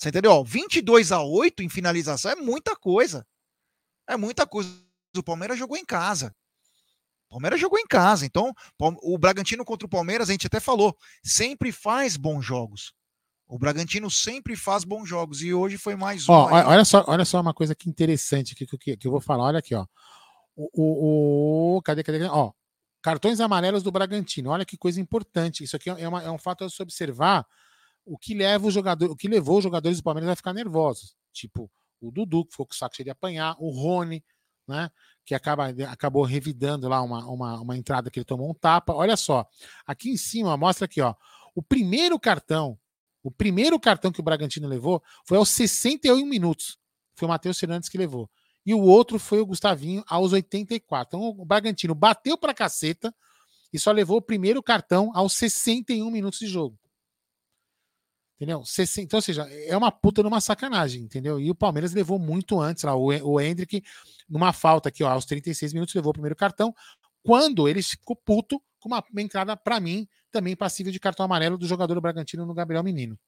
[0.00, 0.42] Você entendeu?
[0.42, 3.26] 22 a 8 em finalização é muita coisa.
[4.08, 4.70] É muita coisa.
[5.14, 6.34] O Palmeiras jogou em casa.
[7.28, 8.24] O Palmeiras jogou em casa.
[8.24, 12.94] Então, o Bragantino contra o Palmeiras, a gente até falou, sempre faz bons jogos.
[13.46, 15.42] O Bragantino sempre faz bons jogos.
[15.42, 16.32] E hoje foi mais um.
[16.32, 19.44] Ó, olha, só, olha só uma coisa que interessante que, que, que eu vou falar.
[19.44, 19.84] Olha aqui, ó.
[20.56, 22.24] O, o, o, cadê, cadê?
[22.24, 22.52] Ó,
[23.02, 24.48] cartões amarelos do Bragantino.
[24.48, 25.62] Olha que coisa importante.
[25.62, 27.46] Isso aqui é, uma, é um fato a se observar
[28.04, 31.14] o que leva o jogador, o que levou os jogadores do Palmeiras a ficar nervosos.
[31.32, 31.70] Tipo,
[32.00, 34.24] o Dudu, que ficou com o saco cheio de apanhar, o Rony,
[34.66, 34.90] né?
[35.24, 38.94] Que acaba, acabou revidando lá uma, uma, uma entrada que ele tomou um tapa.
[38.94, 39.46] Olha só,
[39.86, 41.14] aqui em cima, mostra aqui, ó.
[41.54, 42.78] O primeiro cartão
[43.22, 46.78] O primeiro cartão que o Bragantino levou foi aos 61 minutos.
[47.14, 48.30] Foi o Matheus Fernandes que levou.
[48.64, 51.18] E o outro foi o Gustavinho aos 84.
[51.18, 53.14] Então o Bragantino bateu pra caceta
[53.72, 56.78] e só levou o primeiro cartão aos 61 minutos de jogo.
[58.40, 58.62] Entendeu?
[58.98, 61.38] Então, ou seja, é uma puta numa sacanagem, entendeu?
[61.38, 62.96] E o Palmeiras levou muito antes lá.
[62.96, 63.84] O, Hendrick,
[64.26, 66.74] numa falta aqui, ó, aos 36 minutos, levou o primeiro cartão.
[67.22, 71.58] Quando ele ficou puto com uma, uma entrada, para mim, também passível de cartão amarelo
[71.58, 73.18] do jogador do Bragantino no Gabriel Menino.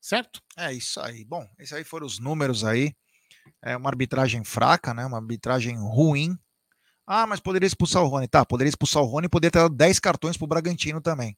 [0.00, 0.40] Certo?
[0.56, 1.24] É isso aí.
[1.24, 2.94] Bom, esses aí foram os números aí.
[3.60, 5.04] É uma arbitragem fraca, né?
[5.04, 6.38] Uma arbitragem ruim.
[7.04, 8.28] Ah, mas poderia expulsar o Rony.
[8.28, 11.36] Tá, poderia expulsar o Rony e poderia ter dado 10 cartões pro Bragantino também.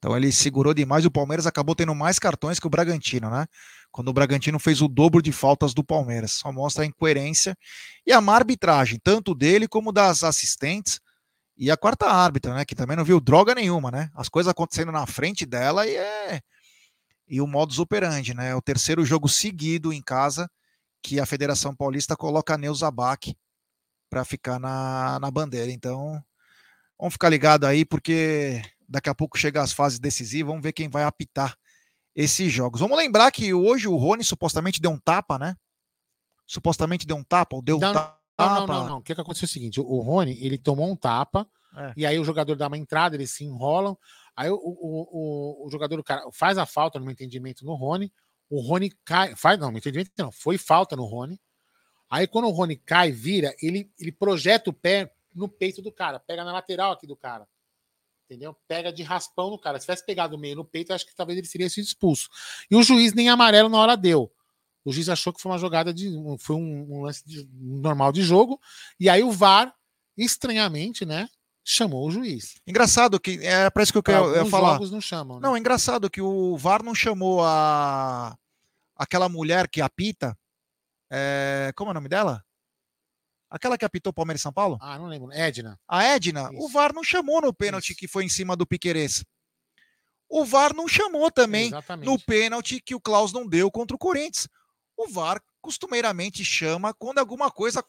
[0.00, 1.04] Então ele segurou demais.
[1.04, 3.46] O Palmeiras acabou tendo mais cartões que o Bragantino, né?
[3.92, 6.32] Quando o Bragantino fez o dobro de faltas do Palmeiras.
[6.32, 7.54] Só mostra a incoerência
[8.06, 11.00] e a má arbitragem, tanto dele como das assistentes.
[11.54, 12.64] E a quarta árbitra, né?
[12.64, 14.10] Que também não viu droga nenhuma, né?
[14.14, 16.40] As coisas acontecendo na frente dela e é.
[17.28, 18.50] E o modus operandi, né?
[18.50, 20.50] É o terceiro jogo seguido em casa
[21.02, 23.20] que a Federação Paulista coloca a Neuza Bach
[24.08, 25.70] para ficar na, na bandeira.
[25.70, 26.22] Então,
[26.98, 30.88] vamos ficar ligado aí, porque Daqui a pouco chega as fases decisivas, vamos ver quem
[30.88, 31.56] vai apitar
[32.12, 32.80] esses jogos.
[32.80, 35.54] Vamos lembrar que hoje o Rony supostamente deu um tapa, né?
[36.44, 38.20] Supostamente deu um tapa, ou deu não, um tapa.
[38.36, 38.98] Não, não, não, não.
[38.98, 41.92] O que, que aconteceu é o seguinte: o Rony, ele tomou um tapa, é.
[41.96, 43.96] e aí o jogador dá uma entrada, eles se enrolam.
[44.34, 48.12] Aí o, o, o, o jogador o cara, faz a falta no entendimento no Rony.
[48.48, 49.36] O Rony cai.
[49.36, 50.32] Faz, não, no entendimento não.
[50.32, 51.40] Foi falta no Rony.
[52.10, 56.18] Aí quando o Rony cai, vira, ele, ele projeta o pé no peito do cara,
[56.18, 57.46] pega na lateral aqui do cara
[58.30, 58.56] entendeu?
[58.68, 59.78] Pega de raspão no cara.
[59.78, 62.28] Se tivesse pegado meio no peito, acho que talvez ele seria sido expulso.
[62.70, 64.32] E o juiz nem amarelo na hora deu.
[64.84, 66.10] O juiz achou que foi uma jogada de.
[66.38, 68.60] Foi um, um lance de, normal de jogo.
[68.98, 69.74] E aí o VAR,
[70.16, 71.28] estranhamente, né?
[71.62, 72.60] Chamou o juiz.
[72.66, 73.44] Engraçado que.
[73.44, 74.74] É, parece que eu quero eu falar.
[74.74, 75.38] jogos não chamam.
[75.38, 75.46] Né?
[75.46, 78.36] Não, engraçado que o VAR não chamou a.
[78.96, 80.38] Aquela mulher que apita.
[81.10, 82.44] É, como é o nome dela?
[83.50, 84.78] Aquela que apitou Palmeiras e São Paulo?
[84.80, 85.32] Ah, não lembro.
[85.32, 85.78] Edna.
[85.88, 86.50] A Edna.
[86.52, 86.62] Isso.
[86.62, 87.98] O VAR não chamou no pênalti Isso.
[87.98, 89.24] que foi em cima do Piqueires.
[90.28, 92.06] O VAR não chamou também Exatamente.
[92.06, 94.46] no pênalti que o Klaus não deu contra o Corinthians.
[94.96, 97.84] O VAR costumeiramente chama quando alguma coisa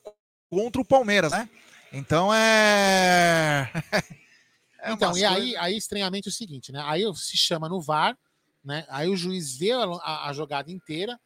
[0.50, 1.48] contra o Palmeiras, né?
[1.94, 3.72] Então é.
[4.82, 6.82] é então, e aí, aí, estranhamente, é o seguinte, né?
[6.86, 8.18] Aí se chama no VAR,
[8.64, 8.86] né?
[8.90, 11.20] Aí o juiz vê a, a, a jogada inteira,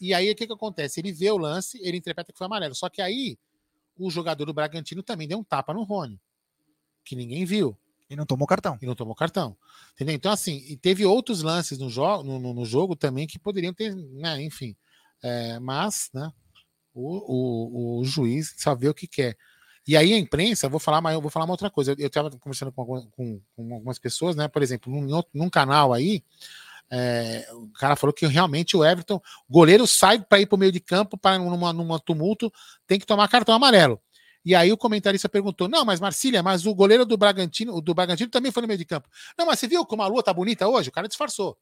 [0.00, 1.00] e aí o que, que acontece?
[1.00, 2.74] Ele vê o lance, ele interpreta que foi amarelo.
[2.74, 3.36] Só que aí
[3.98, 6.20] o jogador do Bragantino também deu um tapa no Rony,
[7.04, 7.76] que ninguém viu.
[8.08, 8.78] E não tomou cartão.
[8.80, 9.56] E não tomou cartão.
[9.94, 10.14] Entendeu?
[10.14, 13.74] Então, assim, e teve outros lances no, jo no, no, no jogo também que poderiam
[13.74, 14.76] ter, né, enfim.
[15.22, 16.32] É, mas, né,
[16.94, 19.36] o, o, o, juiz só vê o que quer.
[19.86, 21.94] E aí a imprensa, vou falar, mas eu vou falar uma outra coisa.
[21.98, 24.48] Eu estava conversando com, com, com, algumas pessoas, né?
[24.48, 26.24] Por exemplo, num, num canal aí,
[26.90, 30.58] é, o cara falou que realmente o Everton, o goleiro sai para ir para o
[30.58, 32.52] meio de campo para numa, numa tumulto,
[32.86, 34.00] tem que tomar cartão amarelo.
[34.44, 38.30] E aí o comentarista perguntou: Não, mas Marcília, mas o goleiro do Bragantino, do Bragantino
[38.30, 39.08] também foi no meio de campo.
[39.36, 40.88] Não, mas você viu como a lua tá bonita hoje?
[40.88, 41.58] O cara disfarçou.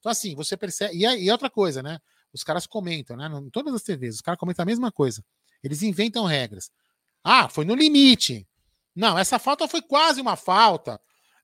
[0.00, 0.96] Então, assim, você percebe.
[0.96, 2.00] E, e outra coisa, né?
[2.32, 3.30] Os caras comentam, né?
[3.38, 5.24] Em todas as TVs, os caras comentam a mesma coisa.
[5.62, 6.72] Eles inventam regras.
[7.22, 8.46] Ah, foi no limite.
[8.94, 11.00] Não, essa falta foi quase uma falta.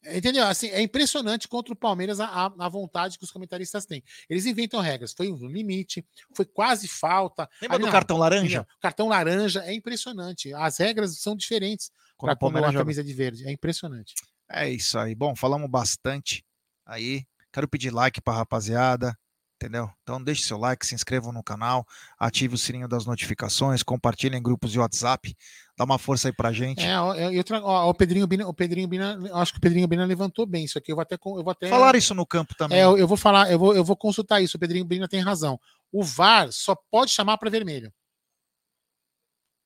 [0.06, 0.46] Entendeu?
[0.46, 4.02] Assim, é impressionante contra o Palmeiras a, a, a, vontade que os comentaristas têm.
[4.30, 5.12] Eles inventam regras.
[5.12, 7.48] Foi no limite, foi quase falta.
[7.60, 8.66] Lembra Aí, do não, cartão laranja?
[8.80, 10.54] Cartão laranja é impressionante.
[10.54, 13.46] As regras são diferentes para quando a camisa de verde.
[13.46, 14.14] É impressionante.
[14.50, 15.14] É isso aí.
[15.14, 16.44] Bom, falamos bastante
[16.86, 17.24] aí.
[17.52, 19.16] Quero pedir like para rapaziada
[19.60, 19.90] entendeu?
[20.02, 21.86] Então deixe seu like, se inscrevam no canal,
[22.18, 25.36] ative o sininho das notificações, compartilhem em grupos de WhatsApp,
[25.76, 26.82] dá uma força aí pra gente.
[26.82, 26.94] É,
[27.30, 27.62] eu, tra...
[27.62, 30.78] ó, o Pedrinho Bina, o Pedrinho Bina, acho que o Pedrinho Bina levantou bem isso
[30.78, 32.78] aqui, eu vou até eu vou até falar isso no campo também.
[32.78, 35.20] É, eu, eu vou falar, eu vou, eu vou consultar isso, o Pedrinho Bina tem
[35.20, 35.60] razão.
[35.92, 37.92] O VAR só pode chamar para vermelho.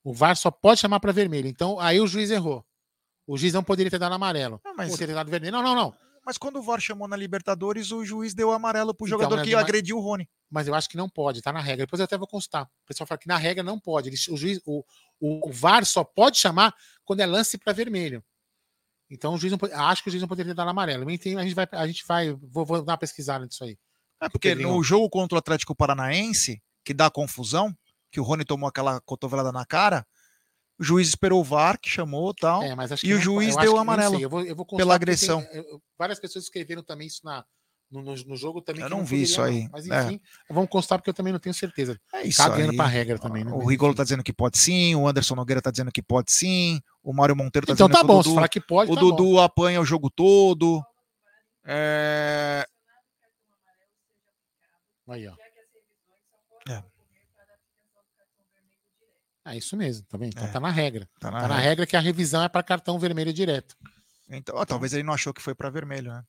[0.02, 1.48] O VAR só pode chamar para vermelho.
[1.48, 2.64] Então, aí o juiz errou.
[3.26, 4.60] O juiz não poderia ter dado amarelo.
[4.64, 4.90] Não, mas...
[4.90, 5.52] Ou ter dado vermelho.
[5.52, 5.94] Não, não, não.
[6.24, 9.54] Mas quando o VAR chamou na Libertadores, o juiz deu amarelo pro então, jogador que
[9.54, 10.28] agrediu o Rony.
[10.50, 11.84] Mas eu acho que não pode, tá na regra.
[11.84, 12.64] Depois eu até vou constar.
[12.64, 14.08] O pessoal fala que na regra não pode.
[14.08, 14.82] Ele, o, juiz, o,
[15.20, 18.24] o, o, VAR só pode chamar quando é lance para vermelho.
[19.10, 21.06] Então o juiz não pode, acho que o juiz não poderia ter dado amarelo.
[21.06, 23.76] A gente vai, a gente vai vou, vou dar uma pesquisada nisso aí.
[24.20, 27.76] É porque no jogo contra o Atlético Paranaense, que dá confusão,
[28.10, 30.06] que o Rony tomou aquela cotovelada na cara,
[30.78, 34.18] o juiz esperou o VAR, que chamou tal, é, e o juiz deu o amarelo
[34.20, 35.42] eu vou, eu vou pela agressão.
[35.44, 35.64] Tem,
[35.98, 37.44] várias pessoas escreveram também isso na,
[37.90, 38.82] no, no, no jogo também.
[38.82, 39.68] Eu não, não vi isso aí.
[39.70, 40.02] Mas é.
[40.02, 40.20] enfim,
[40.50, 40.52] é.
[40.52, 41.98] vamos constar porque eu também não tenho certeza.
[42.12, 43.44] É isso Cagando para regra também.
[43.44, 43.52] Né?
[43.52, 46.80] O Rigolo tá dizendo que pode sim, o Anderson Nogueira tá dizendo que pode sim,
[47.02, 48.94] o Mário Monteiro tá então, dizendo tá que bom, o Dudu, falar que pode, o
[48.94, 49.40] tá Dudu bom.
[49.40, 50.84] apanha o jogo todo.
[51.64, 52.66] É...
[55.08, 55.34] Aí, ó.
[56.68, 56.82] É.
[59.44, 60.30] É isso mesmo, tá vendo?
[60.30, 60.50] Então É.
[60.50, 61.08] tá na regra.
[61.20, 61.68] Tá Tá na na, regra.
[61.68, 63.76] regra que a revisão é para cartão vermelho direto.
[64.28, 66.22] Então, ó, talvez ele não achou que foi para vermelho, né?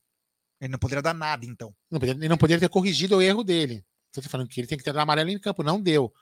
[0.59, 1.74] Ele não poderia dar nada, então.
[1.89, 3.86] Não Ele não poderia ter corrigido o erro dele.
[4.11, 5.63] Você tá falando que ele tem que ter amarelo em campo.
[5.63, 6.13] Não deu.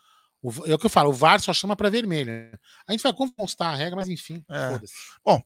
[0.41, 2.31] O, é o que eu falo, o VAR só chama para vermelho.
[2.87, 4.79] A gente vai constar a regra, mas enfim, É.
[5.23, 5.41] Bom,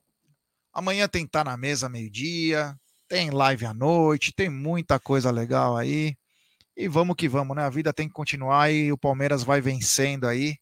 [0.73, 2.75] amanhã tem Tá na Mesa meio-dia,
[3.07, 6.15] tem live à noite, tem muita coisa legal aí.
[6.75, 7.63] E vamos que vamos, né?
[7.63, 10.57] A vida tem que continuar e o Palmeiras vai vencendo aí.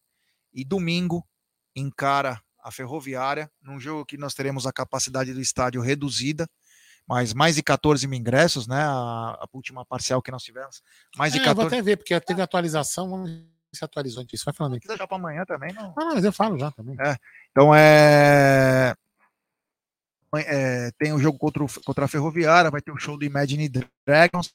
[0.56, 1.24] E domingo
[1.76, 6.48] encara a Ferroviária, num jogo que nós teremos a capacidade do estádio reduzida,
[7.06, 8.80] mas mais de 14 mil ingressos, né?
[8.82, 8.88] A,
[9.40, 10.82] a última parcial que nós tivemos.
[11.16, 11.74] Mais de É, eu vou 14.
[11.76, 13.08] até ver, porque teve atualização.
[13.10, 14.44] Vamos ver se atualizou isso.
[14.44, 14.80] Vai falando.
[14.80, 15.94] Se deixar para amanhã também, não.
[15.96, 16.96] Ah, não, mas eu falo já também.
[17.00, 17.16] É,
[17.52, 18.96] então é...
[20.34, 23.68] é, tem o jogo contra, o- contra a Ferroviária, vai ter o show do Imagine
[24.04, 24.52] Dragons.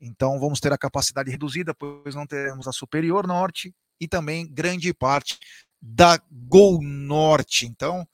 [0.00, 4.92] Então vamos ter a capacidade reduzida, pois não teremos a Superior Norte e também grande
[4.92, 5.38] parte
[5.80, 7.66] da Gol Norte.
[7.66, 8.06] Então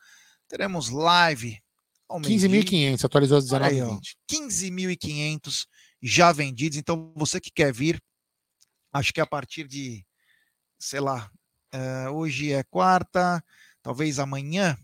[0.46, 1.58] teremos live
[2.06, 2.48] ao meio-dia.
[2.48, 4.16] 15.500, atualizou às Olha aí, ó, 19h20.
[4.30, 5.66] 15.500
[6.02, 6.76] já vendidos.
[6.76, 8.02] Então, você que quer vir,
[8.92, 10.04] acho que a partir de,
[10.78, 11.30] sei lá,
[11.72, 13.42] eh, hoje é quarta,
[13.82, 14.76] talvez amanhã,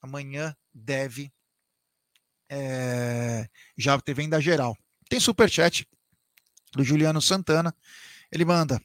[0.00, 1.32] amanhã deve
[2.48, 4.76] eh, já ter venda geral.
[5.08, 5.86] Tem superchat
[6.72, 7.74] do Juliano Santana.
[8.30, 8.80] Ele manda.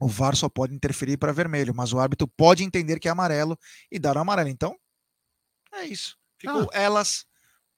[0.00, 3.58] O VAR só pode interferir para vermelho, mas o árbitro pode entender que é amarelo
[3.92, 4.48] e dar o amarelo.
[4.48, 4.74] Então,
[5.74, 6.16] é isso.
[6.38, 7.26] Ficou elas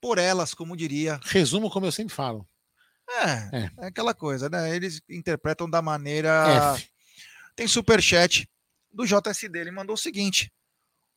[0.01, 1.19] por elas, como diria.
[1.25, 2.47] Resumo como eu sempre falo.
[3.09, 3.71] É, É.
[3.81, 4.73] é aquela coisa, né?
[4.73, 6.75] Eles interpretam da maneira.
[6.77, 6.89] F.
[7.55, 8.47] Tem superchat
[8.91, 9.59] do JSD.
[9.59, 10.49] Ele mandou o seguinte: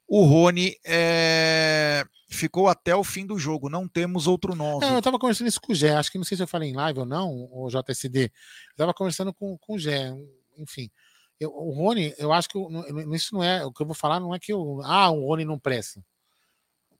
[0.08, 3.68] o Rony é, ficou até o fim do jogo.
[3.68, 4.84] Não temos outro 9.
[4.84, 6.70] É, eu tava conversando isso com o Gé, acho que não sei se eu falei
[6.70, 8.24] em live ou não, o JSD.
[8.24, 10.12] Eu tava conversando com, com o Gé,
[10.58, 10.90] enfim.
[11.38, 12.68] Eu- o Rony, eu acho que eu-
[13.14, 15.44] isso não é, o que eu vou falar não é que o, ah, o Rony
[15.44, 16.04] não presta.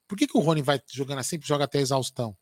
[0.07, 2.35] Por que, que o Rony vai jogando assim, joga até exaustão?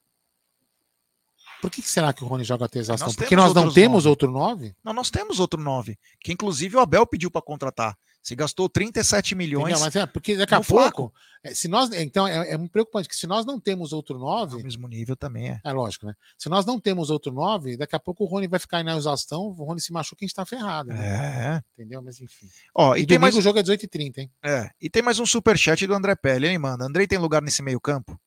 [1.62, 3.08] Por que, que será que o Rony joga até exaustão?
[3.08, 4.10] nós Porque nós não temos nove.
[4.10, 4.76] outro 9?
[4.84, 5.98] Não, nós temos outro 9.
[6.20, 7.98] Que inclusive o Abel pediu para contratar.
[8.26, 9.66] Se gastou 37 milhões.
[9.66, 9.80] Entendeu?
[9.82, 11.14] Mas é, porque daqui a pouco,
[11.44, 14.88] é, se nós, então é, é preocupante que se nós não temos outro 9, mesmo
[14.88, 15.62] nível também é.
[15.64, 16.16] É lógico, né?
[16.36, 19.42] Se nós não temos outro 9, daqui a pouco o Rony vai ficar na exaustão,
[19.44, 20.90] o Rony se machuca e a gente tá ferrado.
[20.90, 21.06] né?
[21.08, 21.64] É.
[21.78, 22.02] Entendeu?
[22.02, 22.50] Mas enfim.
[22.74, 24.32] Ó, e, e tem mais- o jogo é 18h30, hein?
[24.44, 26.48] É, e tem mais um superchat do André Pelle.
[26.48, 28.20] Ele manda: Andrei tem lugar nesse meio-campo?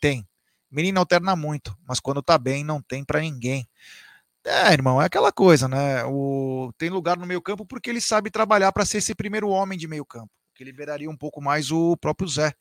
[0.00, 0.24] Tem.
[0.70, 3.68] Menino alterna muito, mas quando tá bem, não tem pra ninguém.
[4.44, 6.04] É, irmão, é aquela coisa, né?
[6.04, 6.72] O...
[6.76, 10.30] Tem lugar no meio-campo porque ele sabe trabalhar para ser esse primeiro homem de meio-campo,
[10.54, 12.52] que liberaria um pouco mais o próprio Zé.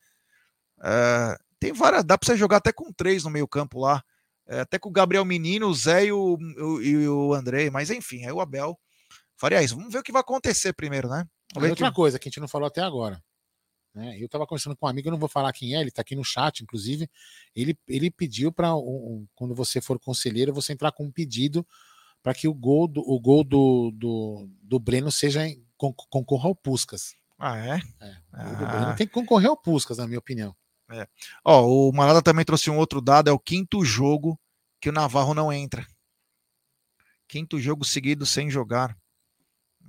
[0.83, 4.03] É, tem várias, dá para você jogar até com três no meio-campo lá,
[4.47, 7.89] é, até com o Gabriel Menino, o Zé e o, o, e o Andrei, mas
[7.89, 8.79] enfim, aí o Abel
[9.35, 9.75] faria isso.
[9.75, 11.25] Vamos ver o que vai acontecer primeiro, né?
[11.55, 13.21] Outra que- coisa que a gente não falou até agora.
[13.93, 14.17] Né?
[14.19, 16.15] Eu tava conversando com um amigo, eu não vou falar quem é, ele tá aqui
[16.15, 17.09] no chat, inclusive.
[17.55, 18.69] Ele, ele pediu para
[19.35, 21.65] quando você for conselheiro, você entrar com um pedido
[22.23, 26.47] para que o gol do, o gol do, do, do Breno seja em- con- concorra
[26.47, 27.15] ao Puscas.
[27.37, 27.75] Ah, é?
[27.77, 30.55] O gol do Breno tem que concorrer ao Puscas, na minha opinião.
[30.91, 31.07] É.
[31.43, 34.39] Ó, o Malada também trouxe um outro dado, é o quinto jogo
[34.79, 35.85] que o Navarro não entra.
[37.27, 38.95] Quinto jogo seguido sem jogar.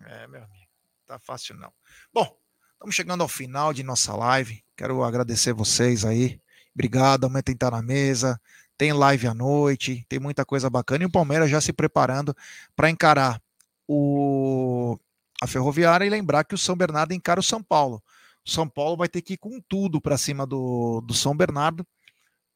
[0.06, 0.66] É, meu amigo,
[1.06, 1.72] tá fácil não.
[2.12, 2.36] Bom,
[2.82, 4.60] estamos chegando ao final de nossa live.
[4.76, 6.40] Quero agradecer vocês aí.
[6.74, 8.40] Obrigado, aumentem estar na mesa.
[8.76, 11.04] Tem live à noite, tem muita coisa bacana.
[11.04, 12.36] E o Palmeiras já se preparando
[12.74, 13.40] para encarar
[13.86, 14.98] o
[15.40, 18.02] a Ferroviária e lembrar que o São Bernardo encara o São Paulo.
[18.44, 21.86] O São Paulo vai ter que ir com tudo para cima do, do São Bernardo.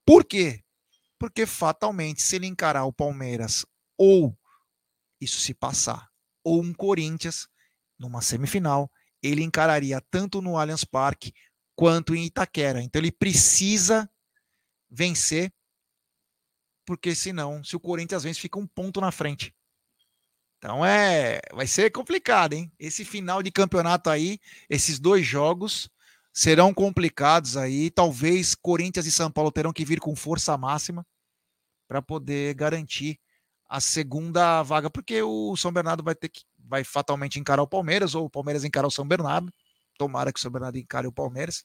[0.05, 0.61] Por quê?
[1.21, 3.65] Porque fatalmente, se ele encarar o Palmeiras
[3.97, 4.37] ou
[5.21, 6.09] isso se passar,
[6.43, 7.49] ou um Corinthians
[7.97, 8.91] numa semifinal,
[9.23, 11.33] ele encararia tanto no Allianz Parque
[11.75, 12.83] quanto em Itaquera.
[12.83, 14.11] Então ele precisa
[14.91, 15.53] vencer,
[16.87, 19.55] porque senão, se o Corinthians vence, fica um ponto na frente.
[20.59, 22.73] Então é, vai ser complicado, hein?
[22.79, 24.39] Esse final de campeonato aí,
[24.71, 25.91] esses dois jogos
[26.33, 27.91] serão complicados aí.
[27.91, 31.07] Talvez Corinthians e São Paulo terão que vir com força máxima
[31.87, 33.19] para poder garantir
[33.69, 38.15] a segunda vaga, porque o São Bernardo vai ter que vai fatalmente encarar o Palmeiras
[38.15, 39.53] ou o Palmeiras encarar o São Bernardo.
[39.99, 41.65] Tomara que o São Bernardo encare o Palmeiras.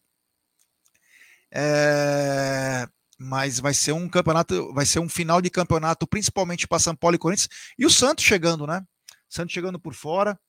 [1.53, 2.87] É,
[3.19, 7.15] mas vai ser um campeonato, vai ser um final de campeonato, principalmente para São Paulo
[7.15, 7.49] e Corinthians.
[7.77, 8.85] E o Santos chegando, né?
[9.29, 10.39] Santos chegando por fora,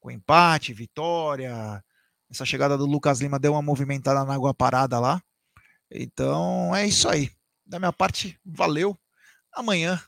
[0.00, 1.82] com empate, vitória.
[2.30, 5.22] Essa chegada do Lucas Lima deu uma movimentada na água parada lá.
[5.90, 7.30] Então é isso aí.
[7.66, 8.98] Da minha parte, valeu.
[9.52, 10.00] Amanhã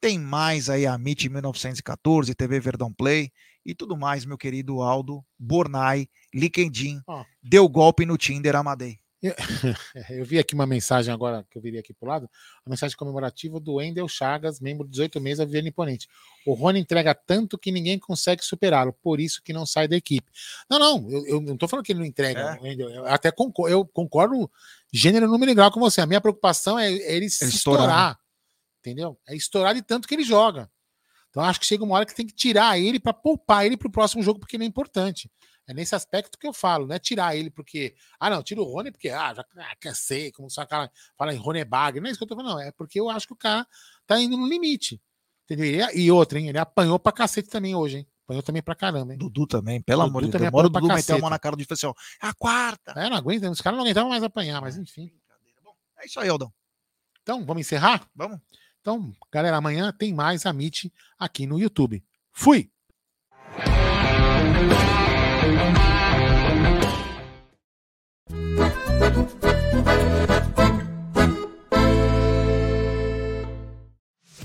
[0.00, 3.32] Tem mais aí a MIT 1914, TV Verdão Play
[3.66, 7.24] e tudo mais, meu querido Aldo, Bornai, Liquendim, Ó.
[7.42, 8.98] deu golpe no Tinder Amadei.
[9.20, 9.34] Eu,
[10.10, 12.30] eu vi aqui uma mensagem agora que eu viria aqui pro lado,
[12.64, 16.08] uma mensagem comemorativa do Wendel Chagas, membro de 18 meses da Viana Imponente.
[16.46, 20.30] O Rony entrega tanto que ninguém consegue superá-lo, por isso que não sai da equipe.
[20.70, 22.60] Não, não, eu, eu não tô falando que ele não entrega, É.
[22.62, 24.48] Wendel, eu até concordo, eu concordo
[24.92, 26.00] gênero, número e grau com você.
[26.00, 28.16] A minha preocupação é, é ele se estourar, estourar, né?
[28.80, 29.18] Entendeu?
[29.26, 30.70] É estourar de tanto que ele joga.
[31.30, 33.90] Então acho que chega uma hora que tem que tirar ele para poupar ele pro
[33.90, 35.30] próximo jogo, porque ele é importante.
[35.68, 37.94] É nesse aspecto que eu falo, não é tirar ele porque.
[38.18, 41.36] Ah, não, tira o Rony porque, ah, já ah, ser, como só cara fala em
[41.36, 42.00] Rony Bagre.
[42.00, 42.60] Não é isso que eu tô falando, não.
[42.60, 43.66] É porque eu acho que o cara
[44.06, 44.98] tá indo no limite.
[45.44, 45.88] Entendeu?
[45.94, 46.48] E, outra, hein?
[46.48, 48.06] Ele apanhou pra cacete também hoje, hein?
[48.24, 49.18] Apanhou também pra caramba, hein?
[49.18, 50.42] Dudu também, pelo Dudu amor de Deus.
[50.42, 51.94] Demora o Dudu meter a mão na cara do diferencial.
[52.22, 52.92] É a quarta.
[52.92, 55.10] É, não aguenta, os caras não aguentavam mais apanhar, mas enfim.
[56.00, 56.52] É isso aí, Aldão.
[57.22, 58.08] Então, vamos encerrar?
[58.14, 58.40] Vamos.
[58.88, 62.02] Então, galera, amanhã tem mais a Meet aqui no YouTube.
[62.32, 62.70] Fui!